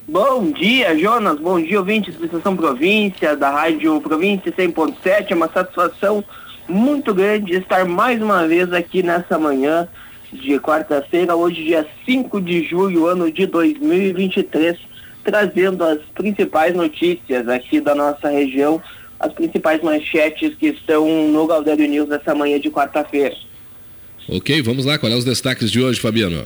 Bom 0.07 0.53
dia, 0.53 0.97
Jonas. 0.97 1.37
Bom 1.37 1.61
dia, 1.61 1.79
ouvintes 1.79 2.15
da 2.15 2.25
Estação 2.25 2.55
Província, 2.55 3.35
da 3.35 3.49
Rádio 3.49 3.99
Província 3.99 4.53
100.7. 4.53 5.31
É 5.31 5.35
uma 5.35 5.49
satisfação 5.49 6.23
muito 6.67 7.13
grande 7.13 7.53
estar 7.53 7.85
mais 7.85 8.21
uma 8.21 8.47
vez 8.47 8.71
aqui 8.73 9.01
nessa 9.01 9.37
manhã 9.37 9.87
de 10.31 10.59
quarta-feira, 10.59 11.35
hoje 11.35 11.63
dia 11.63 11.87
5 12.05 12.41
de 12.41 12.67
julho, 12.67 13.07
ano 13.07 13.31
de 13.31 13.45
2023, 13.45 14.77
trazendo 15.23 15.83
as 15.83 15.99
principais 16.13 16.75
notícias 16.75 17.47
aqui 17.47 17.79
da 17.79 17.95
nossa 17.95 18.29
região, 18.29 18.81
as 19.19 19.31
principais 19.33 19.81
manchetes 19.81 20.53
que 20.55 20.67
estão 20.67 21.07
no 21.29 21.47
Galdério 21.47 21.87
News 21.87 22.09
nessa 22.09 22.35
manhã 22.35 22.59
de 22.59 22.69
quarta-feira. 22.69 23.35
Ok, 24.29 24.61
vamos 24.61 24.85
lá, 24.85 24.97
qual 24.97 25.11
é 25.11 25.15
os 25.15 25.23
destaques 25.23 25.71
de 25.71 25.81
hoje, 25.81 25.99
Fabiano? 25.99 26.45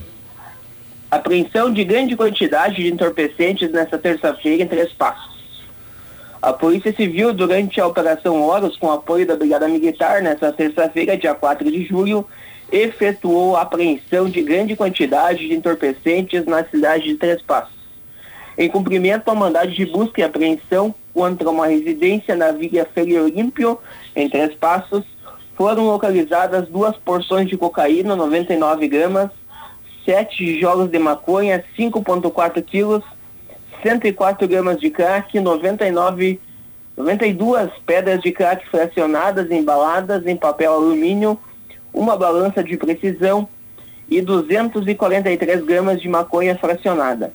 Apreensão 1.10 1.74
de 1.74 1.84
grande 1.84 2.16
quantidade 2.16 2.76
de 2.76 2.88
entorpecentes 2.88 3.72
nesta 3.72 3.98
terça-feira 3.98 4.64
em 4.64 4.68
Três 4.68 4.94
Passos. 4.94 5.31
A 6.42 6.52
Polícia 6.52 6.92
Civil, 6.92 7.34
durante 7.34 7.80
a 7.80 7.86
Operação 7.86 8.42
Horus, 8.42 8.76
com 8.76 8.92
apoio 8.92 9.28
da 9.28 9.36
Brigada 9.36 9.68
Militar, 9.68 10.24
nesta 10.24 10.52
terça-feira, 10.52 11.16
dia 11.16 11.36
4 11.36 11.72
de 11.72 11.86
julho, 11.86 12.26
efetuou 12.72 13.56
a 13.56 13.62
apreensão 13.62 14.28
de 14.28 14.42
grande 14.42 14.76
quantidade 14.76 15.48
de 15.48 15.54
entorpecentes 15.54 16.44
na 16.46 16.64
cidade 16.64 17.04
de 17.04 17.16
Três 17.16 17.44
Passos. 17.44 17.76
Em 18.58 18.68
cumprimento 18.68 19.30
ao 19.30 19.36
mandado 19.36 19.70
de 19.72 19.86
busca 19.86 20.20
e 20.20 20.24
apreensão 20.24 20.96
contra 21.14 21.48
uma 21.48 21.68
residência 21.68 22.36
na 22.36 22.52
Vila 22.52 22.88
Feira 22.92 23.22
Olímpio, 23.22 23.78
em 24.16 24.28
Três 24.28 24.56
Passos, 24.56 25.06
foram 25.56 25.86
localizadas 25.86 26.68
duas 26.70 26.98
porções 26.98 27.48
de 27.48 27.56
cocaína, 27.56 28.16
99 28.16 28.88
gramas, 28.88 29.30
sete 30.04 30.60
jogos 30.60 30.90
de 30.90 30.98
maconha, 30.98 31.64
5,4 31.78 32.64
quilos, 32.64 33.04
104 33.82 34.48
gramas 34.48 34.80
de 34.80 34.90
crack, 34.90 35.40
99, 35.40 36.40
92 36.96 37.72
pedras 37.86 38.22
de 38.22 38.32
crack 38.32 38.68
fracionadas, 38.70 39.50
embaladas 39.52 40.26
em 40.26 40.36
papel 40.36 40.74
alumínio, 40.74 41.40
uma 41.94 42.16
balança 42.16 42.64
de 42.64 42.78
precisão 42.78 43.48
e 44.10 44.22
243 44.22 45.64
gramas 45.64 46.02
de 46.02 46.08
maconha 46.08 46.58
fracionada. 46.58 47.34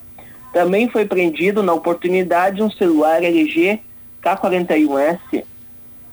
Também 0.52 0.88
foi 0.88 1.04
prendido 1.04 1.62
na 1.62 1.72
oportunidade 1.72 2.62
um 2.62 2.70
celular 2.70 3.22
LG 3.22 3.80
K41S. 4.22 5.44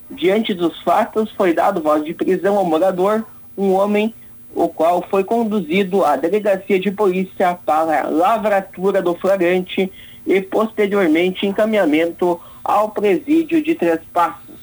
Diante 0.09 0.53
dos 0.53 0.81
fatos, 0.83 1.31
foi 1.31 1.53
dado 1.53 1.81
voz 1.81 2.03
de 2.03 2.13
prisão 2.13 2.57
ao 2.57 2.65
morador, 2.65 3.25
um 3.57 3.73
homem, 3.73 4.13
o 4.53 4.67
qual 4.67 5.03
foi 5.09 5.23
conduzido 5.23 6.05
à 6.05 6.15
delegacia 6.15 6.79
de 6.79 6.91
polícia 6.91 7.57
para 7.65 8.07
lavratura 8.07 9.01
do 9.01 9.15
flagrante 9.15 9.91
e 10.25 10.41
posteriormente 10.41 11.45
encaminhamento 11.45 12.39
ao 12.63 12.89
presídio 12.89 13.61
de 13.61 13.75
Três 13.75 13.99
Passos. 14.13 14.55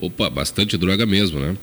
Opa, 0.00 0.30
bastante 0.30 0.76
droga 0.76 1.04
mesmo, 1.04 1.40
né? 1.40 1.56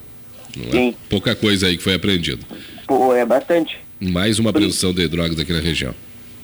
Não 0.56 0.68
é 0.68 0.72
Sim. 0.72 0.90
é 0.90 1.10
pouca 1.10 1.36
coisa 1.36 1.68
aí 1.68 1.78
que 1.78 1.84
foi 1.84 1.94
apreendido. 1.94 2.46
Pô, 2.88 3.14
é 3.14 3.26
bastante. 3.26 3.78
Mais 4.00 4.40
uma 4.40 4.50
apreensão 4.50 4.94
de 4.94 5.08
drogas 5.08 5.40
aqui 5.40 5.54
na 5.54 5.60
região. 5.60 5.94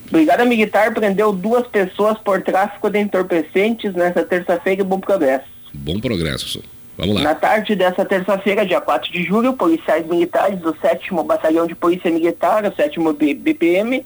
Brigada 0.09 0.43
Militar 0.43 0.93
prendeu 0.93 1.31
duas 1.31 1.65
pessoas 1.67 2.17
por 2.17 2.41
tráfico 2.41 2.89
de 2.89 2.99
entorpecentes 2.99 3.93
nessa 3.93 4.23
terça-feira 4.23 4.81
em 4.81 4.85
Bom 4.85 4.99
Progresso. 4.99 5.45
Bom 5.73 5.99
progresso, 5.99 6.61
Vamos 6.97 7.15
lá. 7.15 7.21
Na 7.21 7.35
tarde 7.35 7.75
dessa 7.75 8.03
terça-feira, 8.03 8.65
dia 8.65 8.81
4 8.81 9.11
de 9.11 9.23
julho, 9.23 9.53
policiais 9.53 10.05
militares 10.05 10.59
do 10.59 10.75
7 10.81 11.13
Batalhão 11.25 11.65
de 11.65 11.73
Polícia 11.73 12.11
Militar, 12.11 12.65
o 12.65 12.75
7 12.75 12.99
BPM, 13.35 14.05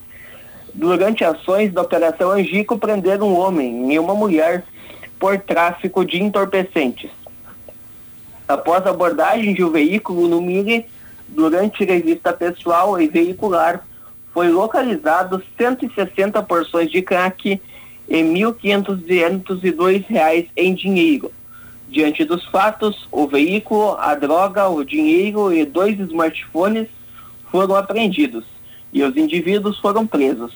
durante 0.76 1.24
ações 1.24 1.72
da 1.72 1.82
Operação 1.82 2.30
Angico, 2.30 2.78
prenderam 2.78 3.28
um 3.28 3.38
homem 3.38 3.92
e 3.92 3.98
uma 3.98 4.14
mulher 4.14 4.64
por 5.18 5.38
tráfico 5.38 6.04
de 6.04 6.22
entorpecentes. 6.22 7.10
Após 8.46 8.86
a 8.86 8.90
abordagem 8.90 9.54
de 9.54 9.64
um 9.64 9.70
veículo 9.70 10.28
no 10.28 10.40
Mire, 10.40 10.86
durante 11.26 11.84
revista 11.84 12.32
pessoal 12.32 13.00
e 13.00 13.08
veicular, 13.08 13.84
foi 14.32 14.48
localizado 14.50 15.42
160 15.56 16.40
porções 16.42 16.90
de 16.90 17.00
crack 17.00 17.60
e 18.08 18.14
R$ 18.14 18.22
1.502 18.22 20.48
em 20.54 20.74
dinheiro. 20.74 21.32
Diante 21.88 22.24
dos 22.24 22.44
fatos, 22.44 23.08
o 23.10 23.26
veículo, 23.26 23.96
a 23.98 24.14
droga, 24.14 24.68
o 24.68 24.84
dinheiro 24.84 25.52
e 25.52 25.64
dois 25.64 25.98
smartphones 25.98 26.86
foram 27.50 27.74
apreendidos 27.74 28.44
e 28.92 29.02
os 29.02 29.16
indivíduos 29.16 29.78
foram 29.78 30.06
presos, 30.06 30.52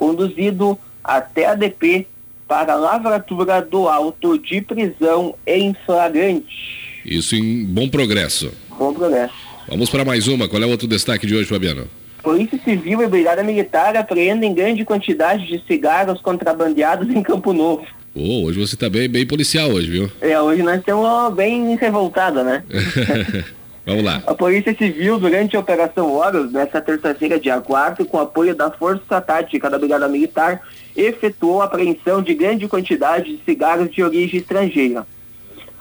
conduzido 0.00 0.78
até 1.04 1.44
a 1.44 1.54
DP 1.54 2.06
para 2.48 2.74
lavratura 2.74 3.60
do 3.60 3.86
auto 3.86 4.38
de 4.38 4.62
prisão 4.62 5.34
em 5.46 5.76
flagrante. 5.84 7.00
Isso 7.04 7.36
em 7.36 7.66
bom 7.66 7.86
progresso. 7.86 8.50
Bom 8.78 8.94
progresso. 8.94 9.34
Vamos 9.68 9.90
para 9.90 10.04
mais 10.04 10.26
uma. 10.26 10.48
Qual 10.48 10.60
é 10.62 10.66
o 10.66 10.70
outro 10.70 10.88
destaque 10.88 11.26
de 11.26 11.36
hoje, 11.36 11.48
Fabiano? 11.48 11.86
Polícia 12.22 12.58
Civil 12.64 13.02
e 13.02 13.06
Brigada 13.06 13.42
Militar 13.42 13.94
apreendem 13.96 14.54
grande 14.54 14.84
quantidade 14.84 15.46
de 15.46 15.62
cigarros 15.66 16.20
contrabandeados 16.20 17.08
em 17.08 17.22
Campo 17.22 17.52
Novo. 17.52 17.86
Oh, 18.14 18.46
hoje 18.46 18.58
você 18.58 18.74
está 18.74 18.90
bem, 18.90 19.08
bem 19.08 19.26
policial 19.26 19.70
hoje, 19.70 19.90
viu? 19.90 20.10
É, 20.20 20.40
hoje 20.40 20.62
nós 20.62 20.80
estamos 20.80 21.34
bem 21.34 21.76
revoltados, 21.76 22.44
né? 22.44 22.64
Vamos 23.90 24.04
lá. 24.04 24.22
A 24.24 24.34
Polícia 24.36 24.72
Civil, 24.72 25.18
durante 25.18 25.56
a 25.56 25.60
Operação 25.60 26.12
Horus, 26.12 26.52
nesta 26.52 26.80
terça-feira, 26.80 27.40
dia 27.40 27.60
4, 27.60 28.04
com 28.06 28.20
apoio 28.20 28.54
da 28.54 28.70
Força 28.70 29.20
Tática 29.20 29.68
da 29.68 29.80
Brigada 29.80 30.06
Militar, 30.06 30.62
efetuou 30.96 31.60
a 31.60 31.64
apreensão 31.64 32.22
de 32.22 32.32
grande 32.32 32.68
quantidade 32.68 33.36
de 33.36 33.42
cigarros 33.42 33.90
de 33.90 34.00
origem 34.00 34.38
estrangeira. 34.38 35.04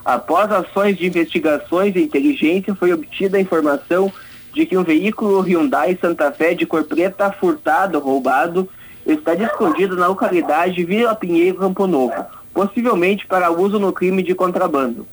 Após 0.04 0.52
ações 0.52 0.98
de 0.98 1.06
investigações 1.06 1.96
e 1.96 2.02
inteligência, 2.02 2.74
foi 2.74 2.92
obtida 2.92 3.38
a 3.38 3.42
informação 3.42 4.12
de 4.56 4.66
que 4.66 4.76
um 4.76 4.84
veículo 4.84 5.42
Hyundai 5.42 5.96
Santa 6.02 6.32
Fé 6.32 6.56
de 6.56 6.66
cor 6.66 6.86
preta 6.86 7.32
furtado, 7.32 8.00
roubado, 8.00 8.68
está 9.06 9.36
escondido 9.36 9.96
na 9.96 10.08
localidade 10.08 10.84
Vila 10.84 11.14
Pinheiro 11.14 11.60
Campo 11.60 11.86
Novo, 11.86 12.26
possivelmente 12.56 13.28
para 13.28 13.52
uso 13.52 13.78
no 13.78 13.94
crime 13.94 14.24
de 14.24 14.34
contrabando. 14.34 15.06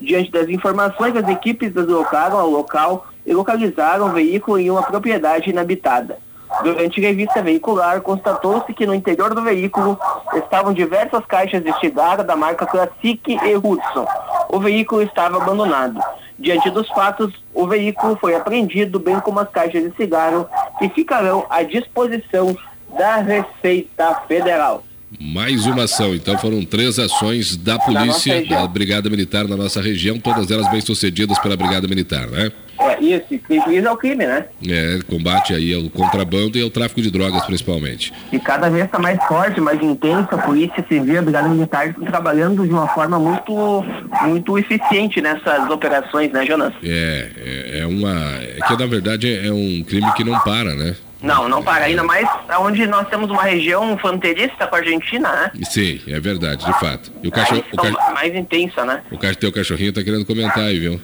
Diante 0.00 0.30
das 0.30 0.48
informações, 0.48 1.14
as 1.14 1.28
equipes 1.28 1.72
deslocaram 1.72 2.38
ao 2.38 2.48
local 2.48 3.06
e 3.26 3.34
localizaram 3.34 4.06
o 4.06 4.12
veículo 4.12 4.58
em 4.58 4.70
uma 4.70 4.82
propriedade 4.82 5.50
inabitada. 5.50 6.18
Durante 6.62 7.00
revista 7.00 7.42
veicular, 7.42 8.00
constatou-se 8.00 8.72
que 8.72 8.86
no 8.86 8.94
interior 8.94 9.34
do 9.34 9.42
veículo 9.42 9.98
estavam 10.34 10.72
diversas 10.72 11.24
caixas 11.26 11.62
de 11.62 11.72
cigarro 11.78 12.24
da 12.24 12.34
marca 12.34 12.66
Classic 12.66 13.20
e 13.26 13.56
Hudson. 13.56 14.06
O 14.48 14.58
veículo 14.58 15.02
estava 15.02 15.36
abandonado. 15.36 16.00
Diante 16.38 16.70
dos 16.70 16.88
fatos, 16.88 17.32
o 17.52 17.66
veículo 17.66 18.16
foi 18.16 18.34
apreendido, 18.34 18.98
bem 18.98 19.20
como 19.20 19.38
as 19.38 19.50
caixas 19.50 19.82
de 19.82 19.94
cigarro, 19.96 20.48
que 20.78 20.88
ficarão 20.88 21.44
à 21.50 21.62
disposição 21.62 22.56
da 22.98 23.16
Receita 23.16 24.14
Federal. 24.26 24.82
Mais 25.18 25.66
uma 25.66 25.84
ação, 25.84 26.14
então 26.14 26.38
foram 26.38 26.64
três 26.64 26.98
ações 26.98 27.56
da 27.56 27.78
polícia, 27.78 28.46
da, 28.46 28.60
da 28.60 28.66
Brigada 28.68 29.10
Militar 29.10 29.48
na 29.48 29.56
nossa 29.56 29.82
região, 29.82 30.18
todas 30.20 30.48
elas 30.50 30.70
bem 30.70 30.80
sucedidas 30.80 31.36
pela 31.40 31.56
Brigada 31.56 31.88
Militar, 31.88 32.28
né? 32.28 32.52
É, 32.78 33.02
isso, 33.02 33.24
isso 33.30 33.70
é 33.70 33.90
o 33.90 33.96
crime, 33.96 34.24
né? 34.24 34.46
É, 34.66 35.00
combate 35.06 35.52
aí 35.52 35.74
ao 35.74 35.90
contrabando 35.90 36.56
e 36.56 36.62
ao 36.62 36.70
tráfico 36.70 37.02
de 37.02 37.10
drogas, 37.10 37.44
principalmente. 37.44 38.12
E 38.32 38.38
cada 38.38 38.70
vez 38.70 38.84
está 38.84 38.98
mais 38.98 39.22
forte, 39.26 39.60
mais 39.60 39.82
intensa, 39.82 40.36
a 40.36 40.38
Polícia 40.38 40.84
Civil, 40.88 41.18
a 41.18 41.22
Brigada 41.22 41.48
Militar 41.48 41.88
estão 41.88 42.04
trabalhando 42.04 42.64
de 42.64 42.72
uma 42.72 42.86
forma 42.88 43.18
muito, 43.18 43.84
muito 44.22 44.58
eficiente 44.58 45.20
nessas 45.20 45.68
operações, 45.68 46.30
né, 46.30 46.46
Jonas? 46.46 46.72
É, 46.82 47.30
é, 47.36 47.78
é 47.80 47.86
uma. 47.86 48.12
É 48.36 48.58
que 48.66 48.76
na 48.78 48.86
verdade 48.86 49.30
é 49.30 49.52
um 49.52 49.82
crime 49.82 50.10
que 50.14 50.24
não 50.24 50.38
para, 50.40 50.74
né? 50.74 50.94
Não, 51.22 51.48
não 51.48 51.62
para. 51.62 51.84
Ainda 51.84 52.02
mais 52.02 52.28
onde 52.60 52.86
nós 52.86 53.08
temos 53.08 53.30
uma 53.30 53.42
região 53.42 53.96
fronteiriça 53.98 54.66
com 54.66 54.74
a 54.74 54.78
Argentina, 54.78 55.30
né? 55.30 55.52
Sim, 55.64 56.00
é 56.06 56.18
verdade, 56.18 56.64
de 56.64 56.72
fato. 56.80 57.12
E 57.22 57.28
o 57.28 57.30
cachorro. 57.30 57.64
O 57.72 57.76
ca... 57.76 58.12
Mais 58.12 58.34
intensa, 58.34 58.84
né? 58.84 59.02
O 59.10 59.18
teu 59.36 59.52
cachorrinho 59.52 59.92
tá 59.92 60.02
querendo 60.02 60.24
comentar 60.24 60.64
aí, 60.64 60.78
viu? 60.78 61.00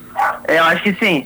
É, 0.48 0.58
eu 0.58 0.64
acho 0.64 0.82
que 0.82 0.94
sim. 0.94 1.24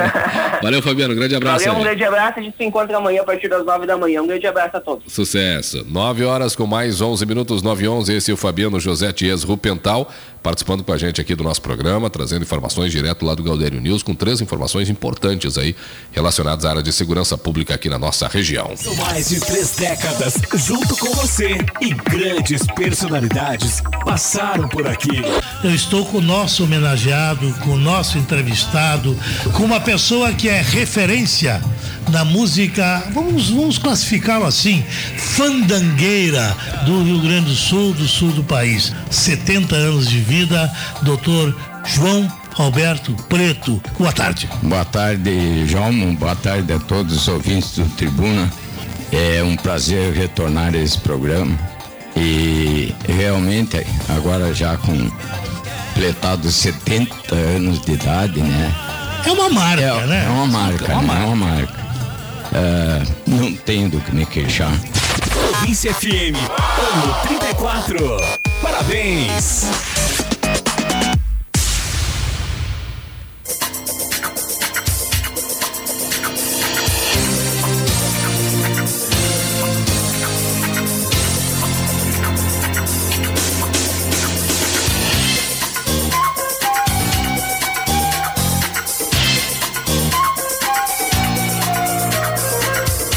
Valeu, 0.62 0.82
Fabiano. 0.82 1.12
Um 1.12 1.16
grande 1.16 1.34
abraço. 1.34 1.64
Valeu, 1.64 1.80
um 1.80 1.84
grande 1.84 2.04
abraço. 2.04 2.38
A 2.38 2.42
gente 2.42 2.56
se 2.56 2.64
encontra 2.64 2.96
amanhã 2.96 3.22
a 3.22 3.24
partir 3.24 3.48
das 3.48 3.64
nove 3.64 3.86
da 3.86 3.96
manhã. 3.96 4.22
Um 4.22 4.26
grande 4.26 4.46
abraço 4.46 4.76
a 4.76 4.80
todos. 4.80 5.12
Sucesso. 5.12 5.84
Nove 5.88 6.24
horas 6.24 6.56
com 6.56 6.66
mais 6.66 7.00
onze 7.00 7.26
minutos, 7.26 7.62
nove 7.62 7.84
e 7.84 7.88
onze. 7.88 8.14
Esse 8.14 8.30
é 8.30 8.34
o 8.34 8.36
Fabiano 8.36 8.80
José 8.80 9.12
Ties 9.12 9.42
Rupental 9.42 10.10
participando 10.42 10.82
com 10.82 10.92
a 10.92 10.98
gente 10.98 11.20
aqui 11.20 11.34
do 11.34 11.44
nosso 11.44 11.62
programa, 11.62 12.10
trazendo 12.10 12.42
informações 12.42 12.90
direto 12.90 13.24
lá 13.24 13.34
do 13.34 13.42
Galdério 13.42 13.80
News, 13.80 14.02
com 14.02 14.14
três 14.14 14.40
informações 14.40 14.88
importantes 14.90 15.56
aí 15.56 15.76
relacionadas 16.10 16.64
à 16.64 16.70
área 16.70 16.82
de 16.82 16.92
segurança 16.92 17.38
pública 17.38 17.74
aqui 17.74 17.88
na 17.88 17.98
nossa 17.98 18.26
região. 18.26 18.72
São 18.76 18.94
mais 18.96 19.28
de 19.28 19.40
três 19.40 19.70
décadas 19.76 20.34
junto 20.54 20.96
com 20.96 21.10
você 21.14 21.58
e 21.80 21.90
grandes 21.94 22.66
personalidades 22.74 23.80
passaram 24.04 24.68
por 24.68 24.86
aqui. 24.86 25.22
Eu 25.62 25.74
estou 25.74 26.04
com 26.06 26.18
o 26.18 26.22
nosso 26.22 26.64
homenageado, 26.64 27.52
com 27.60 27.70
o 27.70 27.78
nosso 27.78 28.18
entrevistado, 28.18 29.16
com 29.52 29.64
uma 29.64 29.80
pessoa 29.80 30.32
que 30.32 30.48
é 30.48 30.60
referência 30.60 31.62
da 32.10 32.24
música, 32.24 33.04
vamos, 33.12 33.50
vamos 33.50 33.78
classificá-lo 33.78 34.44
assim, 34.44 34.84
fandangueira 35.16 36.56
do 36.84 37.02
Rio 37.02 37.20
Grande 37.20 37.46
do 37.46 37.54
Sul, 37.54 37.94
do 37.94 38.08
sul 38.08 38.32
do 38.32 38.44
país. 38.44 38.92
70 39.10 39.74
anos 39.74 40.08
de 40.08 40.18
vida, 40.18 40.31
doutor 41.02 41.56
João 41.84 42.30
Alberto 42.58 43.14
Preto. 43.28 43.80
Boa 43.98 44.12
tarde. 44.12 44.48
Boa 44.62 44.84
tarde, 44.84 45.66
João. 45.66 46.14
Boa 46.14 46.36
tarde 46.36 46.72
a 46.72 46.78
todos 46.78 47.16
os 47.16 47.28
ouvintes 47.28 47.76
do 47.76 47.84
Tribuna. 47.96 48.50
É 49.10 49.42
um 49.42 49.56
prazer 49.56 50.12
retornar 50.14 50.74
a 50.74 50.78
esse 50.78 50.98
programa. 50.98 51.58
E 52.16 52.94
realmente, 53.08 53.86
agora 54.08 54.52
já 54.52 54.76
com 54.76 55.10
completados 55.92 56.54
70 56.56 57.34
anos 57.34 57.80
de 57.82 57.92
idade, 57.92 58.40
né? 58.40 58.74
É 59.24 59.30
uma 59.30 59.48
marca, 59.50 59.82
é, 59.82 60.06
né? 60.06 60.24
É 60.26 60.30
uma 60.30 60.46
marca, 60.46 60.92
é 60.92 60.94
uma 60.94 61.02
marca. 61.02 61.22
É 61.22 61.26
uma 61.26 61.36
marca. 61.36 61.82
É, 62.54 63.02
não 63.26 63.52
tenho 63.54 63.88
do 63.88 64.00
que 64.00 64.14
me 64.14 64.26
queixar. 64.26 64.72
Província 65.30 65.94
FM, 65.94 66.36
ano 66.36 67.14
34. 67.22 68.16
Parabéns! 68.60 69.66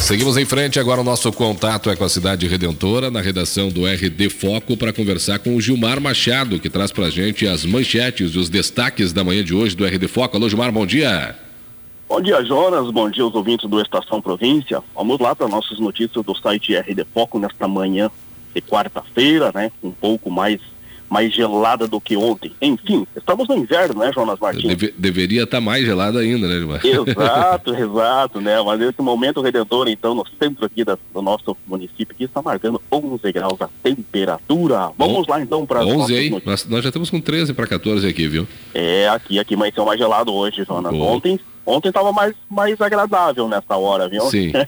Seguimos 0.06 0.38
em 0.38 0.46
frente, 0.46 0.80
agora 0.80 1.02
o 1.02 1.04
nosso 1.04 1.34
contato 1.34 1.90
é 1.90 1.96
com 1.96 2.04
a 2.04 2.10
cidade 2.10 2.46
redentora, 2.46 3.10
na 3.10 3.22
redação 3.22 3.70
do 3.70 3.88
RD 3.88 4.30
Foco, 4.30 4.78
para 4.78 4.94
conversar 4.94 5.40
com 5.40 5.56
o 5.56 5.60
Gilmar 5.60 6.00
Machado, 6.00 6.60
que 6.60 6.70
traz 6.70 6.92
para 6.92 7.08
a 7.08 7.10
gente 7.10 7.48
as 7.48 7.66
manchetes 7.66 8.36
e 8.36 8.38
os 8.38 8.48
destaques 8.48 9.12
da 9.12 9.24
manhã 9.24 9.44
de 9.44 9.56
hoje 9.56 9.76
do 9.76 9.84
RD 9.84 10.08
Foco. 10.08 10.38
Alô, 10.38 10.48
Gilmar, 10.48 10.72
bom 10.72 10.86
dia. 10.86 11.36
Bom 12.08 12.22
dia, 12.22 12.46
Jonas. 12.46 12.92
Bom 12.92 13.10
dia 13.10 13.24
aos 13.24 13.34
ouvintes 13.34 13.68
do 13.68 13.82
Estação 13.82 14.22
Província. 14.22 14.80
Vamos 14.94 15.20
lá 15.20 15.36
para 15.36 15.48
nossas 15.48 15.80
notícias 15.80 16.24
do 16.24 16.36
site 16.36 16.76
RD 16.76 17.04
Foco 17.12 17.40
nesta 17.40 17.68
manhã 17.68 18.12
de 18.54 18.62
quarta-feira, 18.62 19.52
né? 19.56 19.72
Um 19.84 19.90
pouco 19.90 20.30
mais 20.30 20.62
mais 21.16 21.34
gelada 21.34 21.88
do 21.88 22.02
que 22.02 22.18
ontem. 22.18 22.52
Enfim, 22.62 23.08
estamos 23.16 23.48
no 23.48 23.56
inverno, 23.56 24.02
né, 24.02 24.12
Jonas 24.14 24.38
Martins? 24.38 24.68
Deve, 24.68 24.94
deveria 24.98 25.44
estar 25.44 25.58
tá 25.58 25.62
mais 25.62 25.86
gelada 25.86 26.20
ainda, 26.20 26.46
né, 26.46 26.56
Gilmar? 26.56 26.82
Exato, 26.86 27.72
exato, 27.80 28.42
né? 28.42 28.62
Mas 28.62 28.78
nesse 28.82 29.02
momento 29.02 29.40
o 29.40 29.42
Redentor, 29.42 29.88
então, 29.88 30.14
no 30.14 30.26
centro 30.38 30.66
aqui 30.66 30.84
da, 30.84 30.98
do 31.14 31.22
nosso 31.22 31.56
município, 31.66 32.10
aqui 32.12 32.26
está 32.26 32.42
marcando 32.42 32.82
11 32.92 33.32
graus 33.32 33.62
a 33.62 33.70
temperatura. 33.82 34.90
Vamos 34.98 35.26
lá, 35.26 35.40
então, 35.40 35.66
para 35.66 35.86
11 35.86 36.18
aí? 36.18 36.30
Nós, 36.46 36.66
nós, 36.66 36.84
já 36.84 36.90
estamos 36.90 37.10
com 37.10 37.22
13 37.22 37.54
para 37.54 37.66
14 37.66 38.06
aqui, 38.06 38.28
viu? 38.28 38.46
É, 38.74 39.08
aqui, 39.08 39.40
aqui 39.40 39.56
vai 39.56 39.72
ser 39.72 39.86
mais 39.86 39.98
gelado 39.98 40.34
hoje, 40.34 40.66
Jonas. 40.66 40.92
Boa. 40.92 41.12
Ontem 41.12 41.40
Ontem 41.66 41.88
estava 41.88 42.12
mais, 42.12 42.36
mais 42.48 42.80
agradável 42.80 43.48
nessa 43.48 43.76
hora, 43.76 44.08
viu? 44.08 44.22
Sim. 44.30 44.52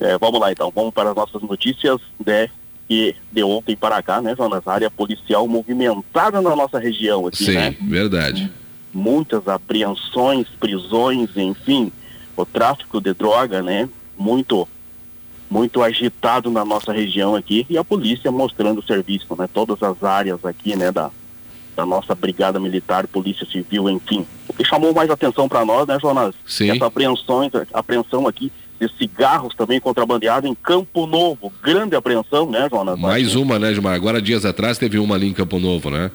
é, 0.00 0.18
vamos 0.18 0.40
lá 0.40 0.50
então, 0.50 0.72
vamos 0.74 0.92
para 0.92 1.10
as 1.10 1.14
nossas 1.14 1.40
notícias, 1.40 2.00
né? 2.26 2.48
Que 2.88 3.14
de 3.32 3.42
ontem 3.42 3.76
para 3.76 4.02
cá, 4.02 4.20
né, 4.20 4.34
Jonas, 4.36 4.66
área 4.66 4.90
policial 4.90 5.46
movimentada 5.48 6.40
na 6.40 6.54
nossa 6.54 6.78
região 6.78 7.26
aqui, 7.26 7.44
Sim, 7.44 7.54
né? 7.54 7.76
verdade. 7.80 8.50
Muitas 8.92 9.48
apreensões, 9.48 10.46
prisões, 10.60 11.30
enfim, 11.36 11.90
o 12.36 12.44
tráfico 12.44 13.00
de 13.00 13.14
droga, 13.14 13.62
né, 13.62 13.88
muito 14.16 14.68
muito 15.50 15.82
agitado 15.82 16.50
na 16.50 16.64
nossa 16.64 16.92
região 16.92 17.36
aqui 17.36 17.64
e 17.70 17.78
a 17.78 17.84
polícia 17.84 18.32
mostrando 18.32 18.78
o 18.80 18.82
serviço, 18.82 19.36
né, 19.36 19.48
todas 19.52 19.82
as 19.82 20.02
áreas 20.02 20.44
aqui, 20.44 20.76
né, 20.76 20.90
da 20.90 21.10
da 21.76 21.84
nossa 21.84 22.14
brigada 22.14 22.60
militar, 22.60 23.06
polícia 23.08 23.44
civil, 23.46 23.90
enfim. 23.90 24.24
O 24.46 24.52
que 24.52 24.64
chamou 24.64 24.94
mais 24.94 25.10
atenção 25.10 25.48
para 25.48 25.64
nós, 25.64 25.86
né, 25.86 25.98
Jonas? 26.00 26.34
Sim. 26.46 26.70
Essa 26.70 26.86
apreensão, 26.86 27.50
apreensão 27.72 28.28
aqui 28.28 28.52
de 28.86 28.98
cigarros 28.98 29.54
também 29.54 29.80
contrabandeados 29.80 30.48
em 30.48 30.54
Campo 30.54 31.06
Novo. 31.06 31.52
Grande 31.62 31.96
apreensão, 31.96 32.50
né, 32.50 32.68
Jonas? 32.70 32.98
Mais 32.98 33.34
uma, 33.34 33.58
né, 33.58 33.72
Gilmar? 33.72 33.94
Agora, 33.94 34.20
dias 34.20 34.44
atrás, 34.44 34.78
teve 34.78 34.98
uma 34.98 35.14
ali 35.14 35.28
em 35.28 35.32
Campo 35.32 35.58
Novo, 35.58 35.90
né? 35.90 36.10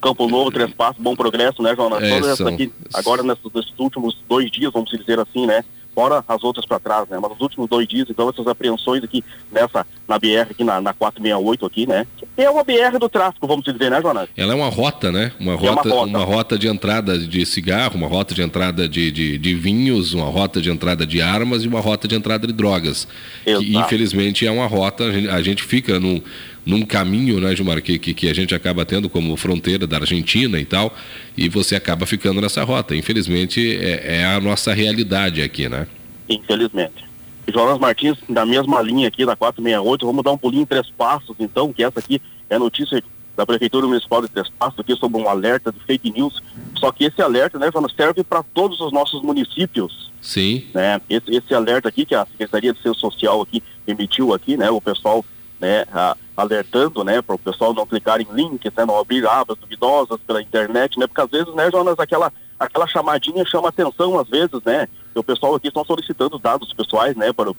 Campo 0.00 0.26
Novo, 0.28 0.50
Três 0.50 0.72
Passos, 0.72 1.02
Bom 1.02 1.14
Progresso, 1.14 1.62
né, 1.62 1.74
Jonas? 1.76 2.02
É, 2.02 2.20
Todas 2.20 2.38
são... 2.38 2.48
aqui, 2.48 2.72
agora 2.94 3.22
nesses, 3.22 3.44
nesses 3.54 3.78
últimos 3.78 4.16
dois 4.28 4.50
dias, 4.50 4.72
vamos 4.72 4.90
dizer 4.90 5.20
assim, 5.20 5.46
né? 5.46 5.62
Fora 5.94 6.24
as 6.26 6.42
outras 6.42 6.66
para 6.66 6.78
trás, 6.78 7.08
né? 7.08 7.18
Mas 7.20 7.32
os 7.32 7.40
últimos 7.40 7.68
dois 7.68 7.86
dias, 7.86 8.08
então, 8.08 8.28
essas 8.28 8.46
apreensões 8.46 9.02
aqui 9.02 9.24
nessa, 9.50 9.86
na 10.08 10.18
BR, 10.18 10.50
aqui 10.50 10.64
na, 10.64 10.80
na 10.80 10.92
468 10.92 11.66
aqui, 11.66 11.86
né? 11.86 12.06
É 12.36 12.48
uma 12.48 12.64
BR 12.64 12.98
do 12.98 13.08
tráfico, 13.08 13.46
vamos 13.46 13.64
dizer, 13.64 13.90
né, 13.90 14.00
Jonas? 14.00 14.28
Ela 14.36 14.52
é 14.52 14.56
uma 14.56 14.68
rota, 14.68 15.12
né? 15.12 15.32
Uma 15.38 15.54
rota, 15.54 15.66
é 15.66 15.70
uma, 15.70 15.82
rota. 15.82 16.06
uma 16.06 16.24
rota 16.24 16.58
de 16.58 16.68
entrada 16.68 17.18
de 17.18 17.44
cigarro, 17.44 17.96
uma 17.96 18.08
rota 18.08 18.34
de 18.34 18.42
entrada 18.42 18.88
de, 18.88 19.10
de, 19.10 19.38
de, 19.38 19.54
vinhos, 19.54 20.14
uma 20.14 20.26
rota 20.26 20.60
de 20.60 20.70
entrada 20.70 21.06
de 21.06 21.20
armas 21.20 21.64
e 21.64 21.68
uma 21.68 21.80
rota 21.80 22.08
de 22.08 22.14
entrada 22.14 22.46
de 22.46 22.52
drogas. 22.52 23.06
Exato. 23.44 23.64
Que, 23.64 23.76
infelizmente, 23.76 24.46
é 24.46 24.50
uma 24.50 24.66
rota, 24.66 25.04
a 25.04 25.12
gente, 25.12 25.28
a 25.28 25.42
gente 25.42 25.62
fica 25.62 26.00
num 26.00 26.22
num 26.70 26.86
caminho, 26.86 27.40
né, 27.40 27.54
Gilmar, 27.54 27.82
que, 27.82 27.98
que, 27.98 28.14
que, 28.14 28.28
a 28.28 28.34
gente 28.34 28.54
acaba 28.54 28.84
tendo 28.86 29.10
como 29.10 29.36
fronteira 29.36 29.88
da 29.88 29.96
Argentina 29.96 30.58
e 30.60 30.64
tal, 30.64 30.94
e 31.36 31.48
você 31.48 31.74
acaba 31.74 32.06
ficando 32.06 32.40
nessa 32.40 32.62
rota. 32.62 32.94
Infelizmente, 32.94 33.76
é, 33.76 34.20
é 34.20 34.24
a 34.24 34.40
nossa 34.40 34.72
realidade 34.72 35.42
aqui, 35.42 35.68
né? 35.68 35.88
Infelizmente. 36.28 37.10
Jonas 37.52 37.78
Martins, 37.78 38.16
da 38.28 38.46
mesma 38.46 38.80
linha 38.80 39.08
aqui 39.08 39.26
da 39.26 39.34
468, 39.34 40.06
vamos 40.06 40.22
dar 40.22 40.30
um 40.30 40.38
pulinho 40.38 40.62
em 40.62 40.66
Três 40.66 40.88
Passos, 40.90 41.34
então, 41.40 41.72
que 41.72 41.82
essa 41.82 41.98
aqui 41.98 42.22
é 42.48 42.56
notícia 42.56 43.02
da 43.36 43.44
Prefeitura 43.44 43.88
Municipal 43.88 44.22
de 44.22 44.28
Três 44.28 44.48
Passos, 44.50 44.78
aqui 44.78 44.94
sobre 44.94 45.20
um 45.20 45.28
alerta 45.28 45.72
de 45.72 45.80
fake 45.80 46.12
news, 46.12 46.40
só 46.76 46.92
que 46.92 47.04
esse 47.04 47.20
alerta, 47.20 47.58
né, 47.58 47.68
Jonas, 47.72 47.92
serve 47.96 48.22
para 48.22 48.44
todos 48.44 48.80
os 48.80 48.92
nossos 48.92 49.22
municípios. 49.22 50.12
Sim. 50.20 50.66
Né? 50.72 51.00
Esse, 51.10 51.34
esse 51.34 51.52
alerta 51.52 51.88
aqui 51.88 52.06
que 52.06 52.14
a 52.14 52.24
Secretaria 52.26 52.72
de 52.72 52.80
Ciência 52.80 53.00
Social 53.00 53.42
aqui 53.42 53.60
emitiu 53.88 54.32
aqui, 54.32 54.56
né, 54.56 54.70
o 54.70 54.80
pessoal 54.80 55.24
né, 55.60 55.84
a, 55.92 56.16
alertando, 56.36 57.04
né, 57.04 57.20
para 57.20 57.34
o 57.34 57.38
pessoal 57.38 57.74
não 57.74 57.86
clicar 57.86 58.20
em 58.20 58.26
links, 58.32 58.72
né, 58.74 58.84
não 58.84 58.98
abrir 58.98 59.26
abas 59.26 59.58
duvidosas 59.58 60.18
pela 60.26 60.40
internet, 60.40 60.98
né, 60.98 61.06
porque 61.06 61.20
às 61.20 61.30
vezes, 61.30 61.54
né, 61.54 61.70
Jonas, 61.70 61.98
aquela, 61.98 62.32
aquela 62.58 62.86
chamadinha 62.86 63.44
chama 63.44 63.68
atenção 63.68 64.18
às 64.18 64.28
vezes, 64.28 64.60
né, 64.64 64.88
e 65.14 65.18
o 65.18 65.24
pessoal 65.24 65.54
aqui 65.54 65.68
estão 65.68 65.84
solicitando 65.84 66.38
dados 66.38 66.72
pessoais, 66.72 67.14
né, 67.16 67.32
para 67.32 67.52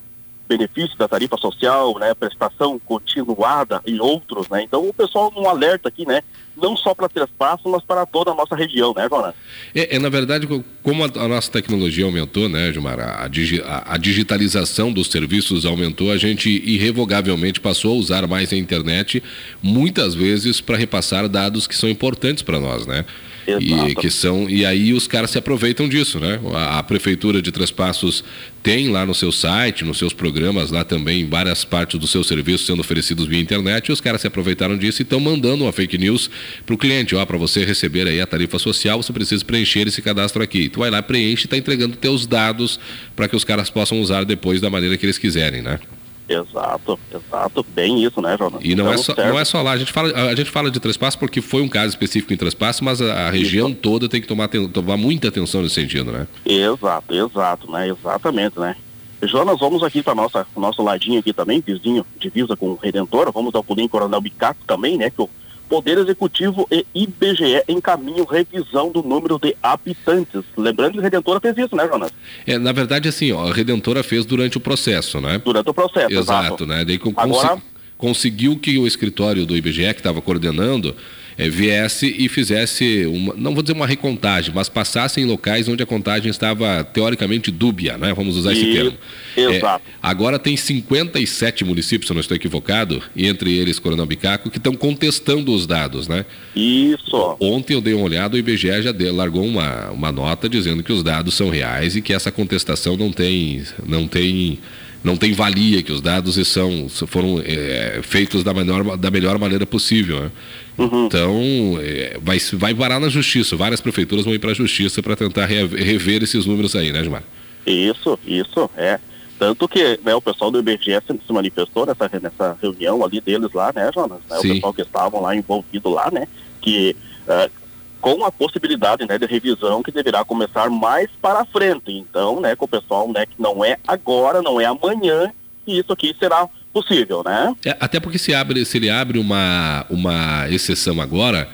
benefício 0.57 0.97
da 0.97 1.07
tarifa 1.07 1.37
social, 1.37 1.97
né, 1.97 2.13
prestação 2.13 2.77
continuada 2.79 3.81
e 3.85 3.99
outros, 3.99 4.49
né, 4.49 4.63
então 4.63 4.87
o 4.87 4.93
pessoal 4.93 5.31
não 5.33 5.47
alerta 5.47 5.87
aqui, 5.87 6.05
né, 6.05 6.21
não 6.57 6.75
só 6.75 6.93
para 6.93 7.07
Três 7.07 7.29
mas 7.65 7.83
para 7.83 8.05
toda 8.05 8.31
a 8.31 8.35
nossa 8.35 8.55
região, 8.55 8.93
né, 8.93 9.07
Jonas? 9.09 9.33
É, 9.73 9.95
é 9.95 9.99
na 9.99 10.09
verdade, 10.09 10.47
como 10.83 11.03
a, 11.03 11.07
a, 11.07 11.27
nossa 11.27 11.51
tecnologia 11.51 12.05
aumentou, 12.05 12.49
né, 12.49 12.71
Gilmar, 12.71 12.99
a, 12.99 13.23
a, 13.23 13.93
a, 13.93 13.97
digitalização 13.97 14.91
dos 14.91 15.07
serviços 15.07 15.65
aumentou, 15.65 16.11
a 16.11 16.17
gente 16.17 16.49
irrevogavelmente 16.49 17.59
passou 17.59 17.93
a 17.93 17.99
usar 17.99 18.27
mais 18.27 18.51
a 18.51 18.57
internet, 18.57 19.23
muitas 19.61 20.13
vezes 20.13 20.59
para 20.59 20.77
repassar 20.77 21.27
dados 21.29 21.65
que 21.65 21.75
são 21.75 21.89
importantes 21.89 22.43
para 22.43 22.59
nós, 22.59 22.85
né? 22.85 23.05
E, 23.47 23.95
que 23.95 24.09
são, 24.09 24.49
e 24.49 24.65
aí 24.65 24.93
os 24.93 25.07
caras 25.07 25.31
se 25.31 25.37
aproveitam 25.37 25.89
disso, 25.89 26.19
né? 26.19 26.39
A, 26.53 26.79
a, 26.79 26.83
Prefeitura 26.83 27.41
de 27.41 27.51
Três 27.51 27.71
Passos 27.71 28.23
tem 28.61 28.89
lá 28.89 29.05
no 29.05 29.15
seu 29.15 29.31
site, 29.31 29.83
nos 29.83 29.97
seus 29.97 30.13
programas, 30.13 30.69
lá 30.69 30.83
também, 30.83 31.27
várias 31.27 31.65
partes 31.65 31.99
dos 31.99 32.11
seus 32.11 32.27
serviços 32.27 32.67
sendo 32.67 32.79
oferecidos 32.79 33.25
via 33.25 33.39
internet, 33.39 33.87
e 33.87 33.91
os 33.91 33.99
caras 33.99 34.21
se 34.21 34.27
aproveitaram 34.27 34.77
disso 34.77 35.01
e 35.01 35.03
estão 35.03 35.19
mandando 35.19 35.63
uma 35.63 35.71
fake 35.71 35.97
news 35.97 36.29
para 36.65 36.75
o 36.75 36.77
cliente, 36.77 37.15
ó, 37.15 37.25
para 37.25 37.37
você 37.37 37.65
receber 37.65 38.07
aí 38.07 38.21
a 38.21 38.27
tarifa 38.27 38.59
social, 38.59 39.01
você 39.01 39.11
precisa 39.11 39.43
preencher 39.43 39.87
esse 39.87 40.01
cadastro 40.01 40.43
aqui. 40.43 40.69
Tu 40.69 40.79
vai 40.79 40.91
lá, 40.91 41.01
preenche 41.01 41.43
e 41.43 41.45
está 41.45 41.57
entregando 41.57 41.95
teus 41.95 42.27
dados 42.27 42.79
para 43.15 43.27
que 43.27 43.35
os 43.35 43.43
caras 43.43 43.69
possam 43.69 43.99
usar 43.99 44.23
depois 44.23 44.61
da 44.61 44.69
maneira 44.69 44.97
que 44.97 45.05
eles 45.05 45.17
quiserem, 45.17 45.61
né? 45.61 45.79
Exato, 46.27 46.99
exato, 47.13 47.65
bem 47.73 48.03
isso, 48.03 48.21
né, 48.21 48.37
Jonas? 48.37 48.61
E 48.63 48.73
não, 48.73 48.91
é 48.91 48.97
só, 48.97 49.13
não 49.15 49.39
é 49.39 49.43
só 49.43 49.61
lá, 49.61 49.71
a 49.71 49.77
gente, 49.77 49.91
fala, 49.91 50.11
a 50.29 50.35
gente 50.35 50.49
fala 50.49 50.71
de 50.71 50.79
Trespasso 50.79 51.19
porque 51.19 51.41
foi 51.41 51.61
um 51.61 51.67
caso 51.67 51.89
específico 51.89 52.33
em 52.33 52.37
Trespasso, 52.37 52.83
mas 52.83 53.01
a, 53.01 53.27
a 53.27 53.29
região 53.29 53.69
isso. 53.69 53.79
toda 53.79 54.07
tem 54.07 54.21
que 54.21 54.27
tomar, 54.27 54.47
tomar 54.47 54.97
muita 54.97 55.27
atenção 55.27 55.61
nesse 55.61 55.75
sentido, 55.75 56.11
né? 56.11 56.27
Exato, 56.45 57.13
exato, 57.13 57.71
né? 57.71 57.89
Exatamente, 57.89 58.59
né? 58.59 58.75
Jonas, 59.23 59.59
vamos 59.59 59.83
aqui 59.83 60.01
para 60.01 60.15
nossa 60.15 60.47
nosso 60.55 60.81
ladinho 60.81 61.19
aqui 61.19 61.31
também, 61.31 61.61
vizinho, 61.65 62.05
divisa 62.19 62.55
com 62.55 62.69
o 62.69 62.79
Redentor, 62.81 63.31
vamos 63.31 63.53
ao 63.53 63.63
Pulinho 63.63 63.89
Coronel 63.89 64.21
Bicaco 64.21 64.61
também, 64.65 64.97
né? 64.97 65.09
Que 65.09 65.21
o 65.21 65.29
Poder 65.71 65.99
Executivo 65.99 66.67
e 66.69 66.85
IBGE 66.93 67.63
encaminham 67.65 68.25
revisão 68.25 68.91
do 68.91 69.01
número 69.01 69.39
de 69.39 69.55
habitantes. 69.63 70.43
Lembrando 70.57 70.91
que 70.91 70.99
a 70.99 71.03
Redentora 71.03 71.39
fez 71.39 71.57
isso, 71.57 71.77
né, 71.77 71.87
Jonas? 71.87 72.11
É, 72.45 72.57
na 72.57 72.73
verdade, 72.73 73.07
assim, 73.07 73.31
ó, 73.31 73.47
a 73.47 73.53
Redentora 73.53 74.03
fez 74.03 74.25
durante 74.25 74.57
o 74.57 74.59
processo, 74.59 75.21
né? 75.21 75.41
Durante 75.45 75.69
o 75.69 75.73
processo, 75.73 76.11
exato. 76.11 76.45
exato. 76.45 76.65
né? 76.65 76.83
Daí, 76.83 76.99
Agora... 77.15 77.57
conseguiu 77.97 78.59
que 78.59 78.77
o 78.77 78.85
escritório 78.85 79.45
do 79.45 79.55
IBGE, 79.55 79.93
que 79.93 80.01
estava 80.01 80.21
coordenando, 80.21 80.93
é, 81.41 81.49
viesse 81.49 82.05
e 82.19 82.29
fizesse, 82.29 83.03
uma, 83.07 83.33
não 83.35 83.55
vou 83.55 83.63
dizer 83.63 83.73
uma 83.73 83.87
recontagem, 83.87 84.53
mas 84.53 84.69
passasse 84.69 85.19
em 85.19 85.25
locais 85.25 85.67
onde 85.67 85.81
a 85.81 85.87
contagem 85.87 86.29
estava 86.29 86.83
teoricamente 86.83 87.49
dúbia, 87.49 87.97
né? 87.97 88.13
Vamos 88.13 88.37
usar 88.37 88.53
esse 88.53 88.71
termo. 88.71 88.95
Exato. 89.35 89.83
É, 89.87 89.91
agora 90.03 90.37
tem 90.37 90.55
57 90.55 91.65
municípios, 91.65 92.05
se 92.05 92.11
eu 92.11 92.13
não 92.13 92.21
estou 92.21 92.37
equivocado, 92.37 93.01
e 93.15 93.25
entre 93.25 93.57
eles 93.57 93.79
Coronel 93.79 94.05
Bicaco, 94.05 94.51
que 94.51 94.57
estão 94.57 94.75
contestando 94.75 95.51
os 95.51 95.65
dados, 95.65 96.07
né? 96.07 96.27
Isso. 96.55 97.35
Ontem 97.39 97.73
eu 97.73 97.81
dei 97.81 97.95
uma 97.95 98.05
olhada, 98.05 98.35
o 98.35 98.39
IBGE 98.39 98.83
já 98.83 98.91
deu, 98.91 99.15
largou 99.15 99.43
uma, 99.43 99.89
uma 99.89 100.11
nota 100.11 100.47
dizendo 100.47 100.83
que 100.83 100.93
os 100.93 101.01
dados 101.01 101.33
são 101.33 101.49
reais 101.49 101.95
e 101.95 102.03
que 102.03 102.13
essa 102.13 102.31
contestação 102.31 102.95
não 102.95 103.11
tem, 103.11 103.63
não 103.83 104.07
tem 104.07 104.59
não 105.03 105.17
tem 105.17 105.33
valia, 105.33 105.81
que 105.81 105.91
os 105.91 106.01
dados 106.01 106.35
são, 106.47 106.87
foram 106.89 107.41
é, 107.43 108.01
feitos 108.03 108.43
da 108.43 108.53
melhor, 108.53 108.97
da 108.97 109.09
melhor 109.09 109.39
maneira 109.39 109.65
possível. 109.65 110.21
Né? 110.21 110.31
Uhum. 110.77 111.05
Então, 111.05 111.41
é, 111.81 112.19
vai, 112.21 112.37
vai 112.53 112.73
parar 112.73 112.99
na 112.99 113.09
justiça. 113.09 113.55
Várias 113.55 113.81
prefeituras 113.81 114.25
vão 114.25 114.33
ir 114.33 114.39
para 114.39 114.51
a 114.51 114.55
justiça 114.55 115.01
para 115.01 115.15
tentar 115.15 115.45
rever 115.45 116.23
esses 116.23 116.45
números 116.45 116.75
aí, 116.75 116.91
né, 116.91 117.01
Gilmar? 117.01 117.23
Isso, 117.65 118.17
isso, 118.25 118.69
é. 118.77 118.99
Tanto 119.37 119.67
que 119.67 119.99
né, 120.03 120.13
o 120.13 120.21
pessoal 120.21 120.51
do 120.51 120.59
IBGE 120.59 120.99
se 121.07 121.33
manifestou 121.33 121.85
nessa, 121.85 122.09
nessa 122.19 122.57
reunião 122.61 123.03
ali 123.03 123.19
deles 123.19 123.51
lá, 123.53 123.71
né, 123.75 123.89
Jonas? 123.93 124.19
Né, 124.29 124.37
o 124.37 124.41
pessoal 124.41 124.73
que 124.73 124.81
estavam 124.83 125.21
lá 125.21 125.35
envolvido 125.35 125.89
lá, 125.89 126.11
né? 126.11 126.27
Que 126.61 126.95
uh, 127.27 127.60
com 128.01 128.25
a 128.25 128.31
possibilidade 128.31 129.05
né, 129.07 129.17
de 129.17 129.25
revisão 129.25 129.83
que 129.83 129.91
deverá 129.91 130.25
começar 130.25 130.69
mais 130.69 131.07
para 131.21 131.45
frente. 131.45 131.91
Então, 131.91 132.41
né, 132.41 132.55
com 132.55 132.65
o 132.65 132.67
pessoal 132.67 133.07
né, 133.11 133.25
que 133.25 133.39
não 133.39 133.63
é 133.63 133.77
agora, 133.87 134.41
não 134.41 134.59
é 134.59 134.65
amanhã, 134.65 135.31
e 135.65 135.79
isso 135.79 135.93
aqui 135.93 136.15
será 136.19 136.49
possível, 136.73 137.21
né? 137.23 137.53
É, 137.65 137.77
até 137.79 137.99
porque 137.99 138.17
se, 138.17 138.33
abre, 138.33 138.65
se 138.65 138.77
ele 138.77 138.89
abre 138.89 139.19
uma, 139.19 139.85
uma 139.89 140.49
exceção 140.49 140.99
agora, 141.01 141.47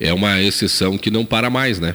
é 0.00 0.12
uma 0.12 0.40
exceção 0.40 0.98
que 0.98 1.10
não 1.10 1.24
para 1.24 1.48
mais, 1.48 1.78
né? 1.78 1.94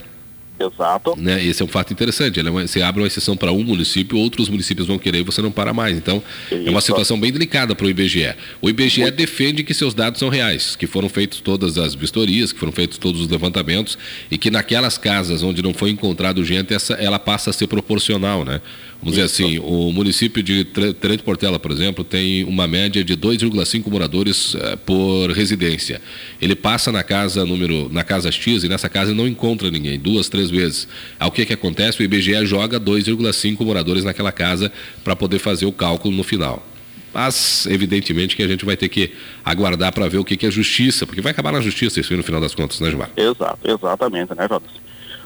Exato. 0.59 1.15
Né? 1.17 1.43
Esse 1.43 1.61
é 1.61 1.65
um 1.65 1.67
fato 1.67 1.93
interessante. 1.93 2.39
Ele 2.39 2.49
é 2.49 2.51
você 2.51 2.81
abre 2.81 3.01
uma 3.01 3.07
exceção 3.07 3.37
para 3.37 3.51
um 3.51 3.63
município, 3.63 4.17
outros 4.17 4.49
municípios 4.49 4.87
vão 4.87 4.97
querer 4.97 5.19
e 5.19 5.23
você 5.23 5.41
não 5.41 5.51
para 5.51 5.73
mais. 5.73 5.95
Então, 5.95 6.21
Isso. 6.51 6.67
é 6.67 6.69
uma 6.69 6.81
situação 6.81 7.19
bem 7.19 7.31
delicada 7.31 7.75
para 7.75 7.85
o 7.85 7.89
IBGE. 7.89 8.33
O 8.61 8.69
IBGE 8.69 9.01
Muito. 9.01 9.15
defende 9.15 9.63
que 9.63 9.73
seus 9.73 9.93
dados 9.93 10.19
são 10.19 10.29
reais, 10.29 10.75
que 10.75 10.87
foram 10.87 11.09
feitas 11.09 11.39
todas 11.39 11.77
as 11.77 11.93
vistorias, 11.93 12.51
que 12.51 12.59
foram 12.59 12.71
feitos 12.71 12.97
todos 12.97 13.21
os 13.21 13.27
levantamentos 13.27 13.97
e 14.31 14.37
que 14.37 14.49
naquelas 14.49 14.97
casas 14.97 15.43
onde 15.43 15.61
não 15.61 15.73
foi 15.73 15.91
encontrado 15.91 16.43
gente, 16.43 16.73
essa, 16.73 16.93
ela 16.95 17.19
passa 17.19 17.51
a 17.51 17.53
ser 17.53 17.67
proporcional, 17.67 18.43
né? 18.43 18.61
Vamos 18.99 19.15
dizer 19.15 19.25
assim, 19.25 19.59
o 19.59 19.91
município 19.91 20.41
de 20.41 20.63
Trento 20.65 21.23
Portela, 21.23 21.59
por 21.59 21.71
exemplo, 21.71 22.03
tem 22.03 22.43
uma 22.43 22.67
média 22.67 23.03
de 23.03 23.15
2,5 23.15 23.89
moradores 23.89 24.55
uh, 24.55 24.77
por 24.85 25.31
residência. 25.31 26.01
Ele 26.41 26.55
passa 26.55 26.91
na 26.91 27.03
casa 27.03 27.45
número, 27.45 27.89
na 27.91 28.03
casa 28.03 28.31
X 28.31 28.63
e 28.63 28.69
nessa 28.69 28.89
casa 28.89 29.13
não 29.13 29.27
encontra 29.27 29.69
ninguém, 29.69 29.99
duas, 29.99 30.29
três 30.29 30.49
vezes. 30.49 30.87
O 31.21 31.29
que 31.29 31.45
que 31.45 31.53
acontece? 31.53 32.01
O 32.01 32.03
IBGE 32.03 32.45
joga 32.45 32.79
2,5 32.79 33.63
moradores 33.63 34.03
naquela 34.03 34.31
casa 34.31 34.71
para 35.03 35.15
poder 35.15 35.39
fazer 35.39 35.67
o 35.67 35.71
cálculo 35.71 36.15
no 36.15 36.23
final. 36.23 36.65
Mas, 37.13 37.65
evidentemente, 37.67 38.35
que 38.35 38.43
a 38.43 38.47
gente 38.47 38.65
vai 38.65 38.75
ter 38.75 38.89
que 38.89 39.11
aguardar 39.43 39.93
para 39.93 40.07
ver 40.07 40.17
o 40.17 40.25
que, 40.25 40.35
que 40.35 40.45
é 40.45 40.51
justiça, 40.51 41.05
porque 41.05 41.21
vai 41.21 41.31
acabar 41.31 41.51
na 41.51 41.61
justiça 41.61 41.99
isso 41.99 42.11
aí 42.13 42.17
no 42.17 42.23
final 42.23 42.41
das 42.41 42.53
contas, 42.53 42.79
né, 42.79 42.89
Gilmar? 42.89 43.09
Exato, 43.15 43.59
exatamente, 43.63 44.35
né, 44.35 44.47
Jonas? 44.47 44.69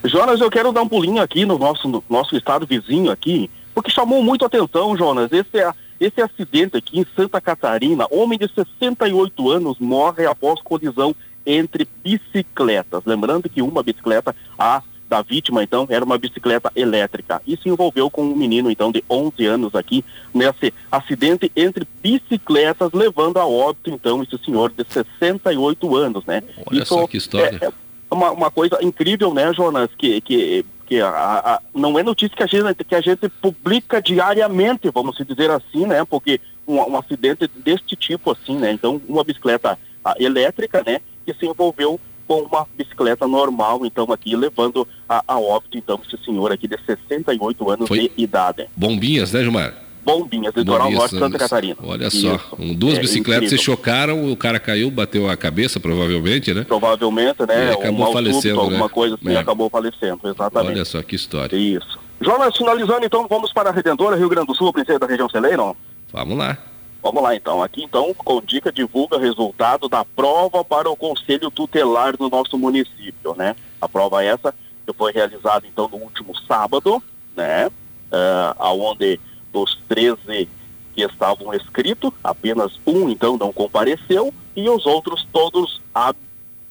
Jonas, 0.03 0.39
eu 0.39 0.49
quero 0.49 0.71
dar 0.71 0.81
um 0.81 0.87
pulinho 0.87 1.21
aqui 1.21 1.45
no 1.45 1.57
nosso, 1.57 1.87
no 1.87 2.03
nosso 2.09 2.35
estado 2.35 2.65
vizinho 2.65 3.11
aqui, 3.11 3.49
porque 3.73 3.91
chamou 3.91 4.23
muito 4.23 4.45
atenção, 4.45 4.95
Jonas, 4.97 5.31
esse, 5.31 5.59
é, 5.59 5.73
esse 5.99 6.21
acidente 6.21 6.77
aqui 6.77 6.99
em 6.99 7.05
Santa 7.15 7.39
Catarina, 7.39 8.07
homem 8.09 8.37
de 8.37 8.51
68 8.53 9.49
anos 9.49 9.79
morre 9.79 10.25
após 10.25 10.61
colisão 10.61 11.15
entre 11.45 11.87
bicicletas. 12.03 13.03
Lembrando 13.05 13.49
que 13.49 13.61
uma 13.61 13.83
bicicleta, 13.83 14.35
a 14.57 14.81
da 15.11 15.21
vítima, 15.21 15.61
então, 15.61 15.85
era 15.89 16.05
uma 16.05 16.17
bicicleta 16.17 16.71
elétrica. 16.73 17.41
E 17.45 17.57
se 17.57 17.67
envolveu 17.67 18.09
com 18.09 18.23
um 18.23 18.35
menino, 18.35 18.71
então, 18.71 18.93
de 18.93 19.03
11 19.09 19.45
anos 19.45 19.75
aqui, 19.75 20.05
nesse 20.33 20.73
acidente 20.89 21.51
entre 21.53 21.85
bicicletas, 22.01 22.93
levando 22.93 23.37
a 23.37 23.45
óbito, 23.45 23.89
então, 23.89 24.23
esse 24.23 24.37
senhor 24.45 24.71
de 24.71 24.85
68 24.87 25.95
anos, 25.97 26.23
né? 26.25 26.41
Olha 26.65 26.81
Isso 26.81 26.95
só 26.95 27.05
que 27.07 27.17
história. 27.17 27.59
É, 27.61 27.65
é 27.65 27.71
uma, 28.09 28.31
uma 28.31 28.49
coisa 28.49 28.79
incrível, 28.81 29.33
né, 29.33 29.53
Jonas, 29.53 29.89
que, 29.97 30.21
que 30.21 30.65
que 30.91 30.99
a, 30.99 31.07
a, 31.07 31.61
não 31.73 31.97
é 31.97 32.03
notícia 32.03 32.35
que 32.35 32.43
a, 32.43 32.47
gente, 32.47 32.83
que 32.83 32.95
a 32.95 32.99
gente 32.99 33.29
publica 33.29 34.01
diariamente, 34.01 34.91
vamos 34.93 35.15
dizer 35.25 35.49
assim, 35.49 35.87
né? 35.87 36.03
Porque 36.03 36.41
um, 36.67 36.75
um 36.79 36.97
acidente 36.97 37.49
deste 37.63 37.95
tipo, 37.95 38.29
assim, 38.29 38.57
né? 38.57 38.73
Então, 38.73 39.01
uma 39.07 39.23
bicicleta 39.23 39.79
a, 40.03 40.15
elétrica, 40.19 40.83
né? 40.85 40.99
Que 41.25 41.33
se 41.33 41.45
envolveu 41.45 41.97
com 42.27 42.41
uma 42.41 42.67
bicicleta 42.77 43.25
normal, 43.25 43.85
então 43.85 44.11
aqui 44.11 44.35
levando 44.35 44.85
a, 45.07 45.23
a 45.25 45.39
óbito, 45.39 45.77
então, 45.77 45.97
esse 46.05 46.21
senhor 46.25 46.51
aqui 46.51 46.67
de 46.67 46.77
68 46.85 47.69
anos 47.69 47.87
Foi 47.87 48.09
de 48.09 48.11
idade. 48.17 48.67
Bombinhas, 48.75 49.31
né, 49.31 49.43
Gilmar? 49.43 49.73
Bombinhas, 50.03 50.53
litoral 50.55 50.91
norte 50.91 51.13
de 51.13 51.19
Santa 51.19 51.37
Catarina. 51.37 51.75
Olha 51.83 52.09
só, 52.09 52.39
um, 52.57 52.73
duas 52.73 52.97
é, 52.97 53.01
bicicletas 53.01 53.43
incrível. 53.43 53.57
se 53.59 53.63
chocaram, 53.63 54.31
o 54.31 54.35
cara 54.35 54.59
caiu, 54.59 54.89
bateu 54.89 55.29
a 55.29 55.37
cabeça, 55.37 55.79
provavelmente, 55.79 56.53
né? 56.53 56.63
Provavelmente, 56.63 57.45
né? 57.47 57.69
E 57.69 57.73
acabou 57.73 58.09
um 58.09 58.13
falecendo, 58.13 58.55
né? 58.55 58.61
Alguma 58.63 58.89
coisa 58.89 59.15
assim, 59.15 59.33
é. 59.33 59.37
acabou 59.37 59.69
falecendo, 59.69 60.19
exatamente. 60.23 60.73
Olha 60.73 60.85
só 60.85 61.01
que 61.03 61.15
história. 61.15 61.55
Isso. 61.55 61.99
Jonas, 62.19 62.55
finalizando 62.57 63.05
então, 63.05 63.27
vamos 63.27 63.53
para 63.53 63.69
a 63.69 63.73
Redentora, 63.73 64.15
Rio 64.15 64.29
Grande 64.29 64.47
do 64.47 64.55
Sul, 64.55 64.73
princesa 64.73 64.99
da 64.99 65.07
região 65.07 65.29
Celeiro? 65.29 65.75
Vamos 66.11 66.37
lá. 66.37 66.57
Vamos 67.01 67.23
lá 67.23 67.35
então. 67.35 67.63
Aqui 67.63 67.83
então, 67.83 68.13
com 68.13 68.41
dica 68.41 68.71
divulga 68.71 69.17
resultado 69.17 69.89
da 69.89 70.05
prova 70.05 70.63
para 70.63 70.89
o 70.89 70.95
Conselho 70.95 71.49
Tutelar 71.49 72.15
do 72.15 72.29
nosso 72.29 72.57
município, 72.57 73.35
né? 73.35 73.55
A 73.79 73.89
prova 73.89 74.23
essa 74.23 74.53
que 74.85 74.93
foi 74.93 75.11
realizada 75.11 75.65
então 75.65 75.87
no 75.87 75.97
último 75.97 76.33
sábado, 76.47 77.01
né? 77.35 77.67
Uh, 77.67 78.53
aonde 78.59 79.19
dos 79.51 79.79
13 79.87 80.47
que 80.93 81.03
estavam 81.03 81.53
escritos, 81.53 82.11
apenas 82.23 82.79
um 82.85 83.09
então 83.09 83.37
não 83.37 83.53
compareceu 83.53 84.33
e 84.55 84.69
os 84.69 84.85
outros 84.85 85.25
todos 85.31 85.81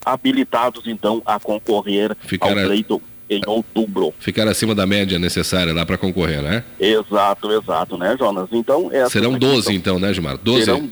habilitados 0.05 0.87
então 0.87 1.23
a 1.25 1.39
concorrer 1.41 2.17
Ficar 2.21 2.49
ao 2.49 2.55
pleito 2.55 3.01
em 3.29 3.41
outubro. 3.47 4.13
Ficar 4.19 4.49
acima 4.49 4.75
da 4.75 4.87
média 4.87 5.19
necessária 5.19 5.73
lá 5.73 5.87
para 5.87 5.97
concorrer, 5.97 6.43
né? 6.43 6.65
Exato, 6.79 7.53
exato, 7.53 7.97
né, 7.97 8.17
Jonas? 8.19 8.49
Então, 8.51 8.91
Serão 9.09 9.39
12 9.39 9.73
então, 9.73 9.99
né, 9.99 10.13
Gilmar? 10.13 10.37
12. 10.37 10.65
Serão 10.65 10.91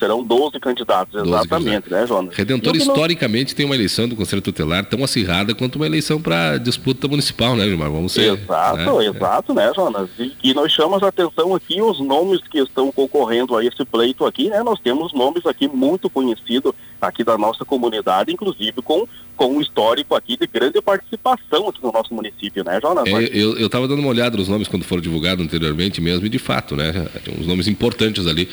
serão 0.00 0.24
12 0.24 0.58
candidatos, 0.58 1.12
12 1.12 1.28
exatamente, 1.28 1.82
candidatos. 1.82 1.90
né, 1.90 2.06
Jonas? 2.06 2.34
Redentor 2.34 2.74
historicamente 2.74 3.52
não... 3.52 3.56
tem 3.56 3.66
uma 3.66 3.74
eleição 3.74 4.08
do 4.08 4.16
Conselho 4.16 4.40
Tutelar 4.40 4.84
tão 4.86 5.04
acirrada 5.04 5.54
quanto 5.54 5.76
uma 5.76 5.86
eleição 5.86 6.20
para 6.20 6.56
disputa 6.56 7.06
municipal, 7.06 7.54
né, 7.54 7.66
Gilmar? 7.66 7.90
Vamos 7.90 8.12
ser. 8.12 8.32
Exato, 8.32 8.98
né? 8.98 9.06
exato, 9.06 9.54
né, 9.54 9.70
Jonas? 9.76 10.08
E, 10.18 10.32
e, 10.42 10.54
nós 10.54 10.72
chamamos 10.72 11.02
a 11.02 11.08
atenção 11.08 11.54
aqui 11.54 11.80
os 11.82 12.00
nomes 12.00 12.40
que 12.50 12.58
estão 12.58 12.90
concorrendo 12.90 13.56
a 13.56 13.64
esse 13.64 13.84
pleito 13.84 14.24
aqui, 14.24 14.48
né? 14.48 14.62
Nós 14.62 14.80
temos 14.80 15.12
nomes 15.12 15.44
aqui 15.44 15.68
muito 15.68 16.08
conhecidos 16.08 16.72
aqui 17.00 17.22
da 17.22 17.36
nossa 17.36 17.64
comunidade, 17.64 18.32
inclusive 18.32 18.80
com 18.82 19.06
com 19.36 19.56
um 19.56 19.60
histórico 19.62 20.14
aqui 20.14 20.36
de 20.36 20.46
grande 20.46 20.82
participação 20.82 21.66
aqui 21.66 21.82
no 21.82 21.90
nosso 21.90 22.12
município, 22.12 22.62
né, 22.62 22.78
Jonas? 22.78 23.06
É, 23.06 23.38
eu 23.38 23.64
estava 23.64 23.88
dando 23.88 24.00
uma 24.00 24.10
olhada 24.10 24.36
nos 24.36 24.48
nomes 24.48 24.68
quando 24.68 24.84
foram 24.84 25.00
divulgados 25.00 25.42
anteriormente 25.42 25.98
mesmo, 25.98 26.26
e 26.26 26.28
de 26.28 26.38
fato, 26.38 26.76
né? 26.76 26.92
Tem 27.24 27.40
uns 27.40 27.46
nomes 27.46 27.66
importantes 27.66 28.26
ali 28.26 28.46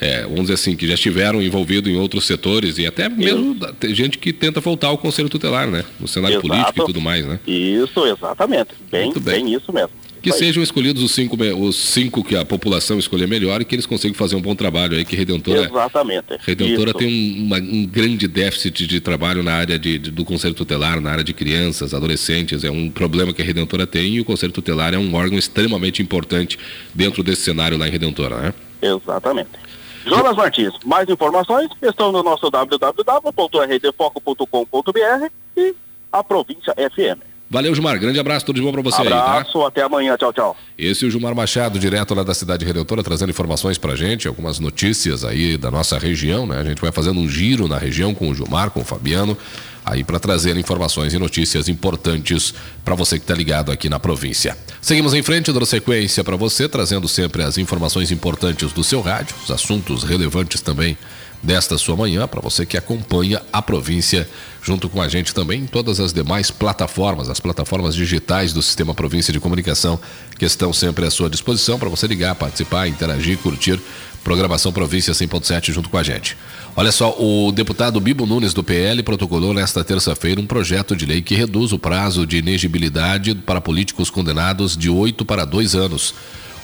é, 0.00 0.22
vamos 0.22 0.42
dizer 0.42 0.54
assim, 0.54 0.76
que 0.76 0.86
já 0.86 0.94
estiveram 0.94 1.40
envolvidos 1.40 1.90
em 1.90 1.96
outros 1.96 2.26
setores 2.26 2.78
e 2.78 2.86
até 2.86 3.08
mesmo 3.08 3.54
tem 3.78 3.94
gente 3.94 4.18
que 4.18 4.32
tenta 4.32 4.60
voltar 4.60 4.88
ao 4.88 4.98
Conselho 4.98 5.28
Tutelar, 5.28 5.68
né? 5.68 5.84
No 5.98 6.06
cenário 6.06 6.34
Exato. 6.34 6.48
político 6.48 6.82
e 6.82 6.86
tudo 6.86 7.00
mais, 7.00 7.24
né? 7.24 7.40
Isso, 7.46 8.06
exatamente. 8.06 8.70
Bem, 8.90 9.12
bem. 9.12 9.22
bem 9.22 9.54
isso 9.54 9.72
mesmo. 9.72 9.90
Que 10.22 10.32
sejam 10.32 10.60
escolhidos 10.60 11.04
os 11.04 11.12
cinco, 11.12 11.36
os 11.56 11.76
cinco 11.76 12.24
que 12.24 12.34
a 12.34 12.44
população 12.44 12.98
escolher 12.98 13.28
melhor 13.28 13.60
e 13.60 13.64
que 13.64 13.76
eles 13.76 13.86
consigam 13.86 14.14
fazer 14.14 14.34
um 14.34 14.40
bom 14.40 14.56
trabalho 14.56 14.96
aí, 14.96 15.04
que 15.04 15.14
Redentora. 15.14 15.66
Exatamente. 15.66 16.26
Redentora 16.44 16.90
Isso. 16.90 16.98
tem 16.98 17.08
um, 17.08 17.44
uma, 17.44 17.58
um, 17.58 17.86
grande 17.86 18.26
déficit 18.26 18.88
de 18.88 19.00
trabalho 19.00 19.44
na 19.44 19.54
área 19.54 19.78
de, 19.78 19.98
de, 19.98 20.10
do 20.10 20.24
Conselho 20.24 20.52
Tutelar, 20.52 21.00
na 21.00 21.12
área 21.12 21.22
de 21.22 21.32
crianças, 21.32 21.94
adolescentes. 21.94 22.64
É 22.64 22.70
um 22.70 22.90
problema 22.90 23.32
que 23.32 23.40
a 23.40 23.44
Redentora 23.44 23.86
tem 23.86 24.16
e 24.16 24.20
o 24.20 24.24
Conselho 24.24 24.52
Tutelar 24.52 24.94
é 24.94 24.98
um 24.98 25.14
órgão 25.14 25.38
extremamente 25.38 26.02
importante 26.02 26.58
dentro 26.92 27.22
desse 27.22 27.42
cenário 27.42 27.78
lá 27.78 27.86
em 27.86 27.90
Redentora, 27.92 28.36
né? 28.36 28.54
Exatamente. 28.82 29.65
Jonas 30.06 30.36
Martins, 30.36 30.72
mais 30.84 31.08
informações 31.08 31.68
estão 31.82 32.12
no 32.12 32.22
nosso 32.22 32.48
www.rdfoco.com.br 32.48 35.26
e 35.56 35.74
a 36.12 36.22
província 36.22 36.72
FM. 36.74 37.18
Valeu, 37.48 37.72
Gilmar. 37.74 37.98
Grande 37.98 38.18
abraço, 38.18 38.46
tudo 38.46 38.56
de 38.56 38.62
bom 38.62 38.72
para 38.72 38.82
você 38.82 39.02
abraço, 39.02 39.58
aí, 39.58 39.62
tá? 39.62 39.68
até 39.68 39.82
amanhã. 39.82 40.16
Tchau, 40.16 40.32
tchau. 40.32 40.56
Esse 40.76 41.04
é 41.04 41.08
o 41.08 41.10
Gilmar 41.10 41.34
Machado, 41.34 41.78
direto 41.78 42.14
lá 42.14 42.24
da 42.24 42.34
cidade 42.34 42.64
redentora, 42.64 43.02
trazendo 43.02 43.30
informações 43.30 43.78
pra 43.78 43.94
gente, 43.94 44.26
algumas 44.26 44.58
notícias 44.58 45.24
aí 45.24 45.56
da 45.56 45.70
nossa 45.70 45.98
região, 45.98 46.46
né? 46.46 46.58
A 46.58 46.64
gente 46.64 46.80
vai 46.80 46.90
fazendo 46.90 47.20
um 47.20 47.28
giro 47.28 47.68
na 47.68 47.78
região 47.78 48.14
com 48.14 48.30
o 48.30 48.34
Gilmar, 48.34 48.70
com 48.70 48.80
o 48.80 48.84
Fabiano, 48.84 49.38
aí 49.86 50.02
para 50.02 50.18
trazer 50.18 50.56
informações 50.56 51.14
e 51.14 51.18
notícias 51.18 51.68
importantes 51.68 52.52
para 52.84 52.96
você 52.96 53.18
que 53.18 53.24
está 53.24 53.34
ligado 53.34 53.70
aqui 53.70 53.88
na 53.88 54.00
província. 54.00 54.58
Seguimos 54.82 55.14
em 55.14 55.22
frente, 55.22 55.52
dando 55.52 55.64
sequência 55.64 56.24
para 56.24 56.34
você, 56.34 56.68
trazendo 56.68 57.06
sempre 57.06 57.44
as 57.44 57.56
informações 57.56 58.10
importantes 58.10 58.72
do 58.72 58.82
seu 58.82 59.00
rádio, 59.00 59.36
os 59.44 59.50
assuntos 59.50 60.02
relevantes 60.02 60.60
também 60.60 60.98
desta 61.42 61.78
sua 61.78 61.94
manhã, 61.94 62.26
para 62.26 62.40
você 62.40 62.66
que 62.66 62.76
acompanha 62.76 63.40
a 63.52 63.62
província 63.62 64.28
junto 64.62 64.88
com 64.88 65.00
a 65.00 65.08
gente 65.08 65.32
também 65.32 65.62
em 65.62 65.66
todas 65.66 66.00
as 66.00 66.12
demais 66.12 66.50
plataformas, 66.50 67.30
as 67.30 67.38
plataformas 67.38 67.94
digitais 67.94 68.52
do 68.52 68.60
Sistema 68.60 68.92
Província 68.92 69.32
de 69.32 69.38
Comunicação, 69.38 70.00
que 70.36 70.44
estão 70.44 70.72
sempre 70.72 71.06
à 71.06 71.10
sua 71.10 71.30
disposição 71.30 71.78
para 71.78 71.88
você 71.88 72.08
ligar, 72.08 72.34
participar, 72.34 72.88
interagir, 72.88 73.38
curtir. 73.38 73.80
Programação 74.26 74.72
Província 74.72 75.12
100.7 75.14 75.70
junto 75.72 75.88
com 75.88 75.96
a 75.96 76.02
gente. 76.02 76.36
Olha 76.74 76.90
só, 76.90 77.14
o 77.16 77.52
deputado 77.52 78.00
Bibo 78.00 78.26
Nunes 78.26 78.52
do 78.52 78.64
PL 78.64 79.00
protocolou 79.04 79.54
nesta 79.54 79.84
terça-feira 79.84 80.40
um 80.40 80.46
projeto 80.46 80.96
de 80.96 81.06
lei 81.06 81.22
que 81.22 81.36
reduz 81.36 81.72
o 81.72 81.78
prazo 81.78 82.26
de 82.26 82.38
inegibilidade 82.38 83.36
para 83.36 83.60
políticos 83.60 84.10
condenados 84.10 84.76
de 84.76 84.90
8 84.90 85.24
para 85.24 85.44
2 85.44 85.76
anos. 85.76 86.12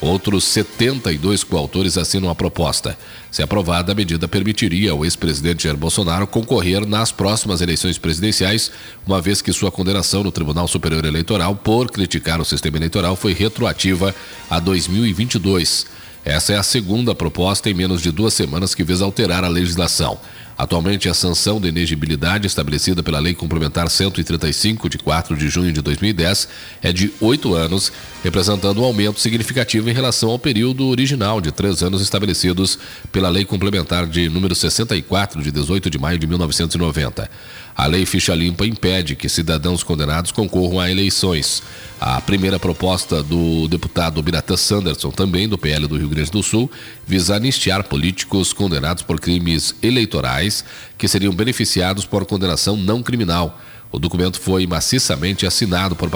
Outros 0.01 0.43
72 0.43 1.45
coautores 1.45 1.97
assinam 1.97 2.29
a 2.29 2.35
proposta. 2.35 2.97
Se 3.31 3.41
aprovada, 3.41 3.93
a 3.93 3.95
medida 3.95 4.27
permitiria 4.27 4.91
ao 4.91 5.05
ex-presidente 5.05 5.63
Jair 5.63 5.77
Bolsonaro 5.77 6.27
concorrer 6.27 6.85
nas 6.85 7.13
próximas 7.13 7.61
eleições 7.61 7.97
presidenciais, 7.97 8.73
uma 9.07 9.21
vez 9.21 9.41
que 9.41 9.53
sua 9.53 9.71
condenação 9.71 10.21
no 10.21 10.33
Tribunal 10.33 10.67
Superior 10.67 11.05
Eleitoral 11.05 11.55
por 11.55 11.89
criticar 11.89 12.41
o 12.41 12.45
sistema 12.45 12.75
eleitoral 12.75 13.15
foi 13.15 13.31
retroativa 13.31 14.13
a 14.49 14.59
2022. 14.59 16.03
Essa 16.25 16.53
é 16.53 16.57
a 16.57 16.63
segunda 16.63 17.13
proposta 17.13 17.69
em 17.69 17.73
menos 17.73 18.01
de 18.01 18.09
duas 18.11 18.33
semanas 18.33 18.73
que 18.73 18.83
visa 18.83 19.03
alterar 19.03 19.43
a 19.43 19.49
legislação. 19.49 20.17
Atualmente, 20.57 21.09
a 21.09 21.13
sanção 21.13 21.59
de 21.59 21.67
inegibilidade 21.67 22.47
estabelecida 22.47 23.03
pela 23.03 23.19
Lei 23.19 23.33
Complementar 23.33 23.89
135, 23.89 24.87
de 24.87 24.97
4 24.99 25.35
de 25.35 25.49
junho 25.49 25.73
de 25.73 25.81
2010, 25.81 26.47
é 26.81 26.93
de 26.93 27.11
oito 27.19 27.55
anos, 27.55 27.91
representando 28.23 28.81
um 28.81 28.85
aumento 28.85 29.19
significativo 29.19 29.89
em 29.89 29.93
relação 29.93 30.29
ao 30.29 30.39
período 30.39 30.87
original 30.87 31.41
de 31.41 31.51
três 31.51 31.83
anos 31.83 32.01
estabelecidos 32.01 32.79
pela 33.11 33.27
Lei 33.27 33.43
Complementar 33.43 34.07
de 34.07 34.29
número 34.29 34.55
64, 34.55 35.43
de 35.43 35.51
18 35.51 35.89
de 35.89 35.99
maio 35.99 36.17
de 36.17 36.25
1990. 36.25 37.29
A 37.75 37.85
lei 37.85 38.05
ficha 38.05 38.33
limpa 38.33 38.65
impede 38.65 39.15
que 39.15 39.27
cidadãos 39.27 39.83
condenados 39.83 40.31
concorram 40.31 40.79
a 40.79 40.89
eleições. 40.89 41.61
A 41.99 42.21
primeira 42.21 42.57
proposta 42.57 43.21
do 43.21 43.67
deputado 43.67 44.21
Biratã 44.21 44.55
Sanderson, 44.55 45.09
também 45.09 45.49
do 45.49 45.57
PL 45.57 45.85
do 45.87 45.97
Rio 45.97 46.07
Grande 46.07 46.31
do 46.31 46.43
Sul, 46.43 46.71
visa 47.05 47.35
anistiar 47.35 47.83
políticos 47.83 48.53
condenados 48.53 49.03
por 49.03 49.19
crimes 49.19 49.75
eleitorais 49.81 50.63
que 50.97 51.07
seriam 51.07 51.33
beneficiados 51.33 52.05
por 52.05 52.25
condenação 52.25 52.77
não 52.77 53.03
criminal. 53.03 53.59
O 53.93 53.99
documento 53.99 54.41
foi 54.41 54.65
maciçamente 54.65 55.45
assinado 55.45 55.95
por, 55.95 56.09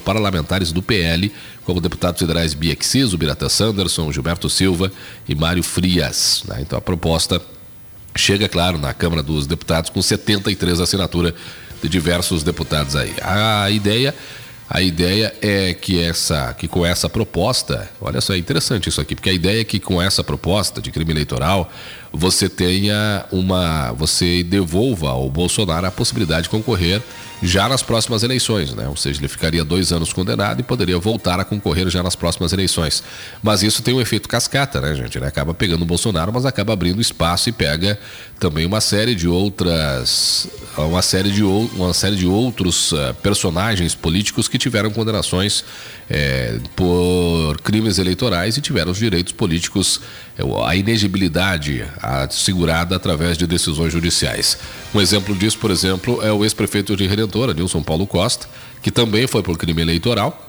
parlamentares 0.00 0.72
do 0.72 0.82
PL, 0.82 1.30
como 1.62 1.78
deputados 1.78 2.18
federais 2.18 2.54
Bia 2.54 2.74
Xiso, 2.80 3.18
Biratã 3.18 3.50
Sanderson, 3.50 4.10
Gilberto 4.10 4.48
Silva 4.48 4.90
e 5.28 5.34
Mário 5.34 5.62
Frias. 5.62 6.42
Né? 6.48 6.60
Então 6.62 6.78
a 6.78 6.80
proposta 6.80 7.38
chega, 8.16 8.48
claro, 8.48 8.78
na 8.78 8.94
Câmara 8.94 9.22
dos 9.22 9.46
Deputados 9.46 9.90
com 9.90 10.00
73 10.00 10.80
assinaturas 10.80 11.34
de 11.82 11.88
diversos 11.90 12.42
deputados 12.42 12.96
aí. 12.96 13.14
A 13.22 13.70
ideia 13.70 14.14
a 14.70 14.82
ideia 14.82 15.34
é 15.40 15.72
que 15.72 15.98
essa, 15.98 16.52
que 16.52 16.68
com 16.68 16.84
essa 16.84 17.08
proposta, 17.08 17.90
olha 17.98 18.20
só, 18.20 18.34
é 18.34 18.38
interessante 18.38 18.90
isso 18.90 19.00
aqui, 19.00 19.14
porque 19.14 19.30
a 19.30 19.32
ideia 19.32 19.62
é 19.62 19.64
que 19.64 19.80
com 19.80 20.00
essa 20.00 20.22
proposta 20.22 20.82
de 20.82 20.90
crime 20.90 21.10
eleitoral 21.10 21.72
você 22.12 22.48
tenha 22.48 23.24
uma, 23.30 23.92
você 23.92 24.42
devolva 24.42 25.10
ao 25.10 25.28
Bolsonaro 25.28 25.86
a 25.86 25.90
possibilidade 25.90 26.44
de 26.44 26.50
concorrer 26.50 27.02
já 27.42 27.68
nas 27.68 27.82
próximas 27.82 28.22
eleições, 28.22 28.74
né? 28.74 28.88
Ou 28.88 28.96
seja, 28.96 29.20
ele 29.20 29.28
ficaria 29.28 29.64
dois 29.64 29.92
anos 29.92 30.12
condenado 30.12 30.60
e 30.60 30.62
poderia 30.62 30.98
voltar 30.98 31.38
a 31.38 31.44
concorrer 31.44 31.88
já 31.88 32.02
nas 32.02 32.16
próximas 32.16 32.52
eleições. 32.52 33.02
Mas 33.42 33.62
isso 33.62 33.82
tem 33.82 33.94
um 33.94 34.00
efeito 34.00 34.28
cascata, 34.28 34.80
né, 34.80 34.94
gente? 34.94 35.16
Ele 35.16 35.26
acaba 35.26 35.54
pegando 35.54 35.82
o 35.82 35.86
Bolsonaro, 35.86 36.32
mas 36.32 36.44
acaba 36.44 36.72
abrindo 36.72 37.00
espaço 37.00 37.48
e 37.48 37.52
pega 37.52 37.98
também 38.38 38.66
uma 38.66 38.80
série 38.80 39.14
de 39.14 39.28
outras, 39.28 40.48
uma 40.76 41.02
série 41.02 41.30
de, 41.30 41.42
uma 41.42 41.94
série 41.94 42.16
de 42.16 42.26
outros 42.26 42.92
uh, 42.92 43.14
personagens 43.22 43.94
políticos 43.94 44.48
que 44.48 44.58
tiveram 44.58 44.90
condenações 44.90 45.64
é, 46.08 46.58
por 46.74 47.60
crimes 47.62 47.98
eleitorais 47.98 48.56
e 48.56 48.60
tiveram 48.60 48.92
os 48.92 48.98
direitos 48.98 49.32
políticos, 49.32 50.00
é, 50.38 50.42
a 50.66 50.74
inegibilidade 50.74 51.84
assegurada 52.00 52.96
através 52.96 53.36
de 53.36 53.46
decisões 53.46 53.92
judiciais. 53.92 54.56
Um 54.94 55.00
exemplo 55.00 55.34
disso, 55.34 55.58
por 55.58 55.70
exemplo, 55.70 56.22
é 56.22 56.32
o 56.32 56.44
ex-prefeito 56.44 56.96
de 56.96 57.06
Redentora, 57.28 57.52
Nilson 57.52 57.82
Paulo 57.82 58.06
Costa, 58.06 58.48
que 58.82 58.90
também 58.90 59.26
foi 59.26 59.42
por 59.42 59.56
crime 59.58 59.82
eleitoral 59.82 60.46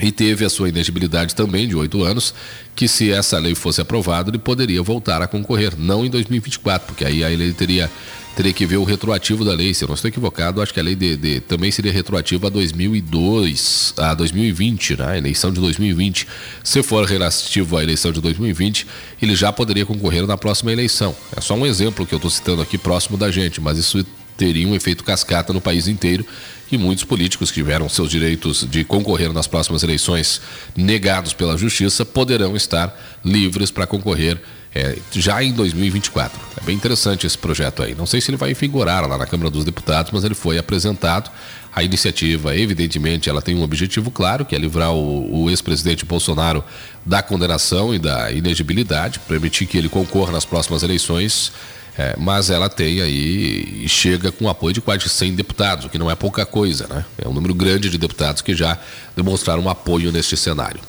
e 0.00 0.10
teve 0.10 0.44
a 0.44 0.50
sua 0.50 0.68
inegibilidade 0.68 1.34
também 1.34 1.66
de 1.66 1.76
oito 1.76 2.02
anos, 2.02 2.34
que 2.74 2.88
se 2.88 3.10
essa 3.10 3.38
lei 3.38 3.54
fosse 3.54 3.80
aprovada, 3.80 4.30
ele 4.30 4.38
poderia 4.38 4.82
voltar 4.82 5.22
a 5.22 5.26
concorrer, 5.26 5.74
não 5.78 6.04
em 6.04 6.10
2024, 6.10 6.88
porque 6.88 7.04
aí 7.04 7.22
ele 7.22 7.52
teria 7.52 7.90
teria 8.34 8.52
que 8.52 8.64
ver 8.64 8.78
o 8.78 8.84
retroativo 8.84 9.44
da 9.44 9.52
lei. 9.52 9.74
Se 9.74 9.84
eu 9.84 9.88
não 9.88 9.94
estou 9.94 10.08
equivocado, 10.08 10.62
acho 10.62 10.72
que 10.72 10.80
a 10.80 10.82
lei 10.82 10.96
de, 10.96 11.16
de, 11.18 11.40
também 11.40 11.70
seria 11.70 11.92
retroativa 11.92 12.46
a 12.46 12.50
2002, 12.50 13.92
a 13.98 14.14
2020, 14.14 14.96
né? 14.96 15.06
A 15.06 15.18
eleição 15.18 15.52
de 15.52 15.60
2020. 15.60 16.26
Se 16.64 16.82
for 16.82 17.04
relativo 17.04 17.76
à 17.76 17.82
eleição 17.82 18.10
de 18.10 18.22
2020, 18.22 18.86
ele 19.20 19.36
já 19.36 19.52
poderia 19.52 19.84
concorrer 19.84 20.26
na 20.26 20.38
próxima 20.38 20.72
eleição. 20.72 21.14
É 21.36 21.42
só 21.42 21.54
um 21.54 21.66
exemplo 21.66 22.06
que 22.06 22.14
eu 22.14 22.16
estou 22.16 22.30
citando 22.30 22.62
aqui 22.62 22.78
próximo 22.78 23.18
da 23.18 23.30
gente, 23.30 23.60
mas 23.60 23.76
isso 23.76 24.02
teria 24.42 24.66
um 24.66 24.74
efeito 24.74 25.04
cascata 25.04 25.52
no 25.52 25.60
país 25.60 25.86
inteiro 25.86 26.26
e 26.72 26.76
muitos 26.76 27.04
políticos 27.04 27.48
que 27.52 27.60
tiveram 27.60 27.88
seus 27.88 28.10
direitos 28.10 28.66
de 28.68 28.82
concorrer 28.82 29.32
nas 29.32 29.46
próximas 29.46 29.84
eleições 29.84 30.40
negados 30.74 31.32
pela 31.32 31.56
justiça 31.56 32.04
poderão 32.04 32.56
estar 32.56 32.92
livres 33.24 33.70
para 33.70 33.86
concorrer 33.86 34.42
é, 34.74 34.98
já 35.12 35.44
em 35.44 35.52
2024. 35.52 36.40
É 36.60 36.64
bem 36.64 36.74
interessante 36.74 37.24
esse 37.24 37.38
projeto 37.38 37.84
aí. 37.84 37.94
Não 37.94 38.04
sei 38.04 38.20
se 38.20 38.30
ele 38.30 38.36
vai 38.36 38.52
vigorar 38.52 39.06
lá 39.08 39.16
na 39.16 39.26
Câmara 39.26 39.48
dos 39.48 39.64
Deputados, 39.64 40.10
mas 40.10 40.24
ele 40.24 40.34
foi 40.34 40.58
apresentado. 40.58 41.30
A 41.72 41.84
iniciativa, 41.84 42.56
evidentemente, 42.56 43.30
ela 43.30 43.40
tem 43.40 43.54
um 43.54 43.62
objetivo 43.62 44.10
claro, 44.10 44.44
que 44.44 44.56
é 44.56 44.58
livrar 44.58 44.92
o, 44.92 45.44
o 45.44 45.50
ex-presidente 45.50 46.04
Bolsonaro 46.04 46.64
da 47.06 47.22
condenação 47.22 47.94
e 47.94 47.98
da 47.98 48.32
inegibilidade, 48.32 49.20
permitir 49.20 49.66
que 49.66 49.78
ele 49.78 49.88
concorra 49.88 50.32
nas 50.32 50.44
próximas 50.44 50.82
eleições. 50.82 51.52
É, 51.96 52.14
mas 52.18 52.48
ela 52.48 52.70
tem 52.70 53.02
aí 53.02 53.82
e 53.84 53.88
chega 53.88 54.32
com 54.32 54.48
apoio 54.48 54.72
de 54.72 54.80
quase 54.80 55.08
100 55.08 55.34
deputados, 55.34 55.84
o 55.84 55.88
que 55.90 55.98
não 55.98 56.10
é 56.10 56.14
pouca 56.14 56.46
coisa, 56.46 56.86
né? 56.88 57.04
É 57.18 57.28
um 57.28 57.34
número 57.34 57.54
grande 57.54 57.90
de 57.90 57.98
deputados 57.98 58.40
que 58.40 58.54
já 58.54 58.78
demonstraram 59.14 59.68
apoio 59.68 60.10
neste 60.10 60.36
cenário. 60.36 60.80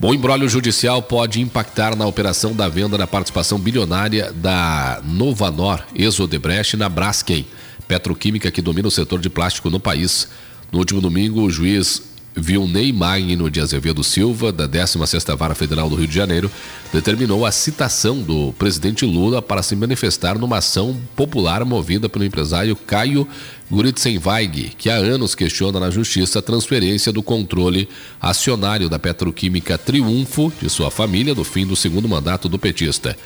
Bom, 0.00 0.10
o 0.10 0.14
embrólio 0.14 0.48
judicial 0.48 1.02
pode 1.02 1.40
impactar 1.40 1.94
na 1.94 2.06
operação 2.06 2.54
da 2.54 2.68
venda 2.68 2.96
da 2.96 3.06
participação 3.06 3.58
bilionária 3.58 4.32
da 4.32 5.00
Novanor, 5.04 5.82
ex-Odebrecht, 5.94 6.76
na 6.76 6.88
Braskem, 6.88 7.46
petroquímica 7.86 8.50
que 8.50 8.62
domina 8.62 8.88
o 8.88 8.90
setor 8.90 9.20
de 9.20 9.28
plástico 9.28 9.68
no 9.68 9.78
país. 9.78 10.28
No 10.72 10.78
último 10.78 11.00
domingo, 11.00 11.42
o 11.42 11.50
juiz 11.50 12.02
Vilney 12.38 12.92
Magno 12.92 13.50
de 13.50 13.60
Azevedo 13.60 14.02
Silva, 14.04 14.52
da 14.52 14.68
16ª 14.68 15.36
Vara 15.36 15.54
Federal 15.54 15.90
do 15.90 15.96
Rio 15.96 16.06
de 16.06 16.14
Janeiro, 16.14 16.50
determinou 16.92 17.44
a 17.44 17.52
citação 17.52 18.20
do 18.20 18.52
presidente 18.52 19.04
Lula 19.04 19.42
para 19.42 19.62
se 19.62 19.76
manifestar 19.76 20.38
numa 20.38 20.58
ação 20.58 20.96
popular 21.14 21.64
movida 21.64 22.08
pelo 22.08 22.24
empresário 22.24 22.74
Caio 22.74 23.26
Guritzenweig, 23.70 24.72
que 24.78 24.88
há 24.88 24.94
anos 24.94 25.34
questiona 25.34 25.78
na 25.78 25.90
justiça 25.90 26.38
a 26.38 26.42
transferência 26.42 27.12
do 27.12 27.22
controle 27.22 27.88
acionário 28.20 28.88
da 28.88 28.98
petroquímica 28.98 29.76
Triunfo 29.76 30.52
de 30.60 30.70
sua 30.70 30.90
família 30.90 31.34
no 31.34 31.44
fim 31.44 31.66
do 31.66 31.76
segundo 31.76 32.08
mandato 32.08 32.48
do 32.48 32.58
petista. 32.58 33.16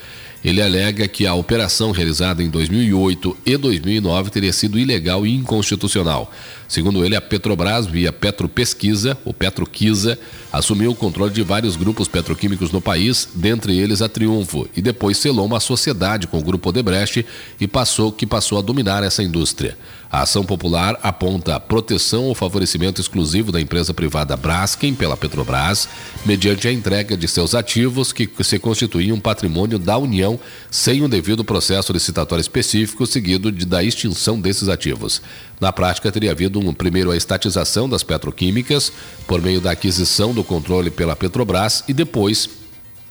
Ele 0.45 0.61
alega 0.61 1.07
que 1.07 1.27
a 1.27 1.35
operação 1.35 1.93
realizada 1.93 2.43
em 2.43 2.49
2008 2.49 3.37
e 3.47 3.57
2009 3.57 4.31
teria 4.31 4.53
sido 4.53 4.79
ilegal 4.79 5.25
e 5.25 5.35
inconstitucional. 5.35 6.33
Segundo 6.67 7.05
ele, 7.05 7.15
a 7.15 7.21
Petrobras, 7.21 7.87
via 7.87 8.13
Petropesquisa, 8.13 9.17
ou 9.25 9.33
Petroquisa, 9.33 10.19
assumiu 10.53 10.91
o 10.91 10.97
controle 10.97 11.33
de 11.33 11.43
vários 11.43 11.77
grupos 11.77 12.09
petroquímicos 12.09 12.73
no 12.73 12.81
país, 12.81 13.29
dentre 13.35 13.79
eles 13.79 14.03
a 14.03 14.09
Triunfo, 14.09 14.67
e 14.77 14.81
depois 14.81 15.19
selou 15.19 15.47
uma 15.47 15.61
sociedade 15.61 16.27
com 16.27 16.39
o 16.39 16.43
grupo 16.43 16.71
Odebrecht 16.71 17.25
e 17.61 17.69
passou 17.69 18.11
que 18.11 18.27
passou 18.27 18.59
a 18.59 18.63
dominar 18.63 19.05
essa 19.05 19.23
indústria. 19.23 19.77
A 20.13 20.21
ação 20.25 20.45
popular 20.45 21.01
aponta 21.03 21.59
proteção 21.59 22.25
ou 22.25 22.35
favorecimento 22.35 23.01
exclusivo 23.01 23.51
da 23.51 23.59
empresa 23.59 23.95
privada 23.95 24.37
Braskem 24.37 24.95
pela 24.95 25.17
Petrobras, 25.17 25.89
mediante 26.27 26.69
a 26.69 26.73
entrega 26.73 27.17
de 27.17 27.27
seus 27.27 27.55
ativos 27.55 28.13
que 28.13 28.29
se 28.45 28.59
constituíam 28.59 29.19
patrimônio 29.19 29.79
da 29.79 29.97
União 29.97 30.39
sem 30.71 31.01
um 31.03 31.09
devido 31.09 31.43
processo 31.43 31.95
licitatório 31.95 32.43
específico 32.43 33.07
seguido 33.07 33.51
de, 33.51 33.65
da 33.65 33.83
extinção 33.83 34.39
desses 34.39 34.69
ativos. 34.69 35.23
Na 35.59 35.73
prática, 35.73 36.13
teria 36.13 36.33
havido 36.33 36.61
um, 36.61 36.75
primeiro 36.75 37.11
a 37.11 37.17
estatização 37.17 37.89
das 37.89 38.03
petroquímicas 38.03 38.93
por 39.27 39.41
meio 39.41 39.63
da 39.63 39.71
aquisição 39.71 40.35
do 40.35 40.45
controle 40.45 40.91
pela 40.91 41.17
Petrobras 41.17 41.85
e 41.89 41.95
depois 41.95 42.51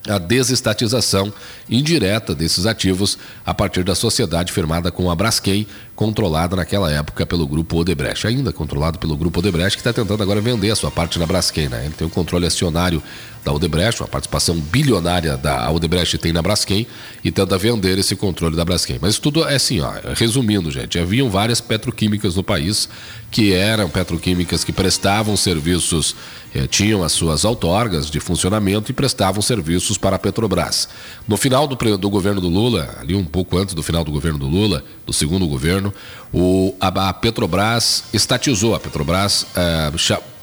a 0.07 0.17
desestatização 0.17 1.31
indireta 1.69 2.33
desses 2.33 2.65
ativos 2.65 3.17
a 3.45 3.53
partir 3.53 3.83
da 3.83 3.93
sociedade 3.93 4.51
firmada 4.51 4.91
com 4.91 5.11
a 5.11 5.15
Braskem 5.15 5.67
controlada 5.95 6.55
naquela 6.55 6.91
época 6.91 7.25
pelo 7.25 7.45
grupo 7.45 7.77
Odebrecht, 7.77 8.25
ainda 8.25 8.51
controlado 8.51 8.97
pelo 8.97 9.15
grupo 9.15 9.39
Odebrecht, 9.39 9.77
que 9.77 9.81
está 9.81 9.93
tentando 9.93 10.23
agora 10.23 10.41
vender 10.41 10.71
a 10.71 10.75
sua 10.75 10.89
parte 10.89 11.19
na 11.19 11.25
Braskem. 11.25 11.69
Né? 11.69 11.85
Ele 11.85 11.93
tem 11.93 12.07
o 12.07 12.09
controle 12.09 12.45
acionário 12.47 13.03
da 13.43 13.51
Odebrecht, 13.51 14.01
uma 14.01 14.07
participação 14.07 14.55
bilionária 14.55 15.35
da 15.35 15.69
Odebrecht 15.71 16.17
tem 16.17 16.31
na 16.31 16.41
Braskem 16.41 16.85
e 17.23 17.31
tenta 17.31 17.57
vender 17.57 17.97
esse 17.97 18.15
controle 18.15 18.55
da 18.55 18.63
Braskem. 18.63 18.99
Mas 19.01 19.17
tudo 19.17 19.43
é 19.43 19.55
assim, 19.55 19.81
ó, 19.81 19.91
resumindo, 20.15 20.69
gente, 20.69 20.99
haviam 20.99 21.29
várias 21.29 21.59
petroquímicas 21.59 22.35
no 22.35 22.43
país 22.43 22.87
que 23.31 23.53
eram 23.53 23.89
petroquímicas 23.89 24.63
que 24.63 24.71
prestavam 24.71 25.35
serviços, 25.37 26.15
eh, 26.53 26.67
tinham 26.67 27.01
as 27.01 27.13
suas 27.13 27.45
outorgas 27.45 28.11
de 28.11 28.19
funcionamento 28.19 28.91
e 28.91 28.93
prestavam 28.93 29.41
serviços 29.41 29.97
para 29.97 30.17
a 30.17 30.19
Petrobras. 30.19 30.89
No 31.27 31.37
final 31.37 31.65
do, 31.65 31.75
do 31.97 32.09
governo 32.09 32.41
do 32.41 32.49
Lula, 32.49 32.97
ali 32.99 33.15
um 33.15 33.23
pouco 33.23 33.57
antes 33.57 33.73
do 33.73 33.81
final 33.81 34.03
do 34.03 34.11
governo 34.11 34.37
do 34.37 34.47
Lula, 34.47 34.83
do 35.05 35.13
segundo 35.13 35.47
governo, 35.47 35.90
o, 36.33 36.75
a, 36.79 37.09
a 37.09 37.13
Petrobras 37.13 38.05
estatizou, 38.13 38.75
a 38.75 38.79
Petrobras 38.79 39.45
eh, 39.55 39.91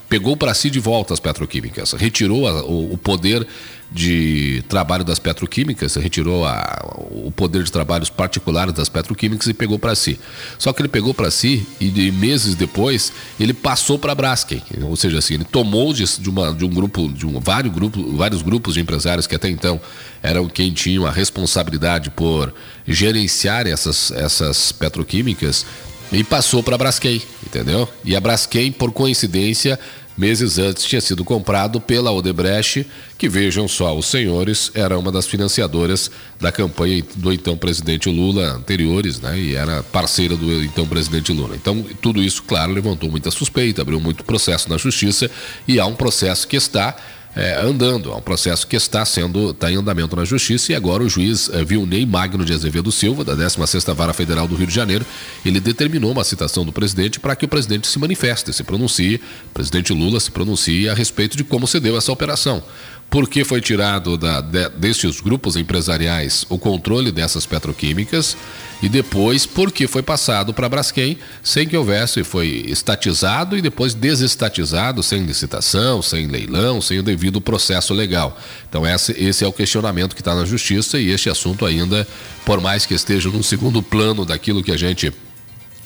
pegou 0.08 0.36
para 0.36 0.54
si 0.54 0.70
de 0.70 0.80
volta 0.80 1.14
as 1.14 1.20
petroquímicas, 1.20 1.92
retirou 1.92 2.48
a, 2.48 2.64
o, 2.64 2.94
o, 2.94 2.98
poder 2.98 3.46
de 3.90 4.62
trabalho 4.68 5.02
das 5.02 5.18
petroquímicas, 5.18 5.94
retirou 5.96 6.44
a, 6.44 6.78
o 7.10 7.30
poder 7.30 7.62
de 7.62 7.72
trabalhos 7.72 8.10
particulares 8.10 8.74
das 8.74 8.88
petroquímicas 8.88 9.46
e 9.46 9.54
pegou 9.54 9.78
para 9.78 9.94
si. 9.94 10.20
Só 10.58 10.72
que 10.72 10.82
ele 10.82 10.88
pegou 10.88 11.14
para 11.14 11.30
si 11.30 11.66
e 11.80 11.88
de 11.88 12.12
meses 12.12 12.54
depois 12.54 13.12
ele 13.40 13.54
passou 13.54 13.98
para 13.98 14.12
a 14.12 14.14
Braskem, 14.14 14.62
ou 14.82 14.94
seja, 14.94 15.18
assim, 15.18 15.34
ele 15.34 15.44
tomou 15.44 15.92
de, 15.94 16.04
de, 16.04 16.28
uma, 16.28 16.52
de 16.52 16.64
um 16.64 16.68
grupo, 16.68 17.08
de 17.08 17.26
um, 17.26 17.40
vários, 17.40 17.72
grupos, 17.72 18.16
vários 18.16 18.42
grupos 18.42 18.74
de 18.74 18.80
empresários 18.80 19.26
que 19.26 19.34
até 19.34 19.48
então 19.48 19.80
eram 20.22 20.48
quem 20.48 20.70
tinham 20.72 21.06
a 21.06 21.10
responsabilidade 21.10 22.10
por 22.10 22.52
gerenciar 22.86 23.66
essas, 23.66 24.10
essas 24.10 24.70
petroquímicas 24.72 25.64
e 26.12 26.24
passou 26.24 26.62
para 26.62 26.74
a 26.74 26.78
Braskem, 26.78 27.22
entendeu? 27.46 27.88
E 28.04 28.16
a 28.16 28.20
Braskem, 28.20 28.72
por 28.72 28.92
coincidência, 28.92 29.78
meses 30.18 30.58
antes 30.58 30.84
tinha 30.84 31.00
sido 31.00 31.24
comprado 31.24 31.80
pela 31.80 32.10
Odebrecht, 32.10 32.84
que 33.16 33.28
vejam 33.28 33.68
só, 33.68 33.96
os 33.96 34.06
senhores 34.06 34.70
era 34.74 34.98
uma 34.98 35.12
das 35.12 35.26
financiadoras 35.26 36.10
da 36.40 36.50
campanha 36.50 37.04
do 37.14 37.32
então 37.32 37.56
presidente 37.56 38.10
Lula 38.10 38.54
anteriores, 38.54 39.20
né? 39.20 39.38
E 39.38 39.54
era 39.54 39.82
parceira 39.84 40.36
do 40.36 40.64
então 40.64 40.86
presidente 40.86 41.32
Lula. 41.32 41.54
Então, 41.54 41.84
tudo 42.02 42.22
isso, 42.22 42.42
claro, 42.42 42.72
levantou 42.72 43.08
muita 43.08 43.30
suspeita, 43.30 43.82
abriu 43.82 44.00
muito 44.00 44.24
processo 44.24 44.68
na 44.68 44.76
justiça 44.76 45.30
e 45.66 45.78
há 45.78 45.86
um 45.86 45.94
processo 45.94 46.48
que 46.48 46.56
está 46.56 46.96
é, 47.34 47.60
andando. 47.60 48.10
É 48.10 48.16
um 48.16 48.20
processo 48.20 48.66
que 48.66 48.76
está 48.76 49.04
sendo 49.04 49.50
está 49.50 49.70
em 49.70 49.76
andamento 49.76 50.16
na 50.16 50.24
Justiça 50.24 50.72
e 50.72 50.74
agora 50.74 51.02
o 51.02 51.08
juiz 51.08 51.48
é, 51.50 51.64
Vilney 51.64 52.04
Magno 52.04 52.44
de 52.44 52.52
Azevedo 52.52 52.90
Silva, 52.90 53.24
da 53.24 53.36
16ª 53.36 53.94
Vara 53.94 54.12
Federal 54.12 54.48
do 54.48 54.56
Rio 54.56 54.66
de 54.66 54.74
Janeiro, 54.74 55.06
ele 55.44 55.60
determinou 55.60 56.12
uma 56.12 56.24
citação 56.24 56.64
do 56.64 56.72
presidente 56.72 57.20
para 57.20 57.36
que 57.36 57.44
o 57.44 57.48
presidente 57.48 57.86
se 57.86 57.98
manifeste, 57.98 58.52
se 58.52 58.64
pronuncie, 58.64 59.20
o 59.50 59.54
presidente 59.54 59.92
Lula 59.92 60.20
se 60.20 60.30
pronuncie 60.30 60.88
a 60.88 60.94
respeito 60.94 61.36
de 61.36 61.44
como 61.44 61.66
se 61.66 61.78
deu 61.80 61.96
essa 61.96 62.12
operação 62.12 62.62
por 63.10 63.28
que 63.28 63.42
foi 63.42 63.60
tirado 63.60 64.18
da, 64.18 64.40
de, 64.40 64.68
destes 64.70 65.20
grupos 65.20 65.56
empresariais 65.56 66.44
o 66.48 66.58
controle 66.58 67.10
dessas 67.10 67.46
petroquímicas 67.46 68.36
e 68.82 68.88
depois 68.88 69.46
por 69.46 69.72
que 69.72 69.86
foi 69.86 70.02
passado 70.02 70.52
para 70.52 70.66
a 70.66 70.68
Braskem 70.68 71.18
sem 71.42 71.66
que 71.66 71.76
houvesse, 71.76 72.22
foi 72.22 72.64
estatizado 72.68 73.56
e 73.56 73.62
depois 73.62 73.94
desestatizado, 73.94 75.02
sem 75.02 75.24
licitação, 75.24 76.02
sem 76.02 76.26
leilão, 76.26 76.80
sem 76.80 76.98
o 76.98 77.02
devido 77.02 77.40
processo 77.40 77.94
legal. 77.94 78.38
Então 78.68 78.86
esse, 78.86 79.12
esse 79.12 79.42
é 79.42 79.48
o 79.48 79.52
questionamento 79.52 80.14
que 80.14 80.20
está 80.20 80.34
na 80.34 80.44
justiça 80.44 80.98
e 80.98 81.10
este 81.10 81.30
assunto 81.30 81.64
ainda, 81.64 82.06
por 82.44 82.60
mais 82.60 82.84
que 82.84 82.94
esteja 82.94 83.30
no 83.30 83.42
segundo 83.42 83.82
plano 83.82 84.24
daquilo 84.24 84.62
que 84.62 84.70
a 84.70 84.76
gente 84.76 85.12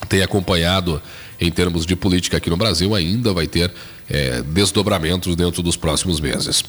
tem 0.08 0.22
acompanhado 0.22 1.00
em 1.40 1.50
termos 1.50 1.86
de 1.86 1.94
política 1.94 2.36
aqui 2.36 2.50
no 2.50 2.56
Brasil, 2.56 2.94
ainda 2.94 3.32
vai 3.32 3.46
ter 3.46 3.72
é, 4.10 4.42
desdobramentos 4.42 5.34
dentro 5.36 5.62
dos 5.62 5.76
próximos 5.76 6.20
meses. 6.20 6.62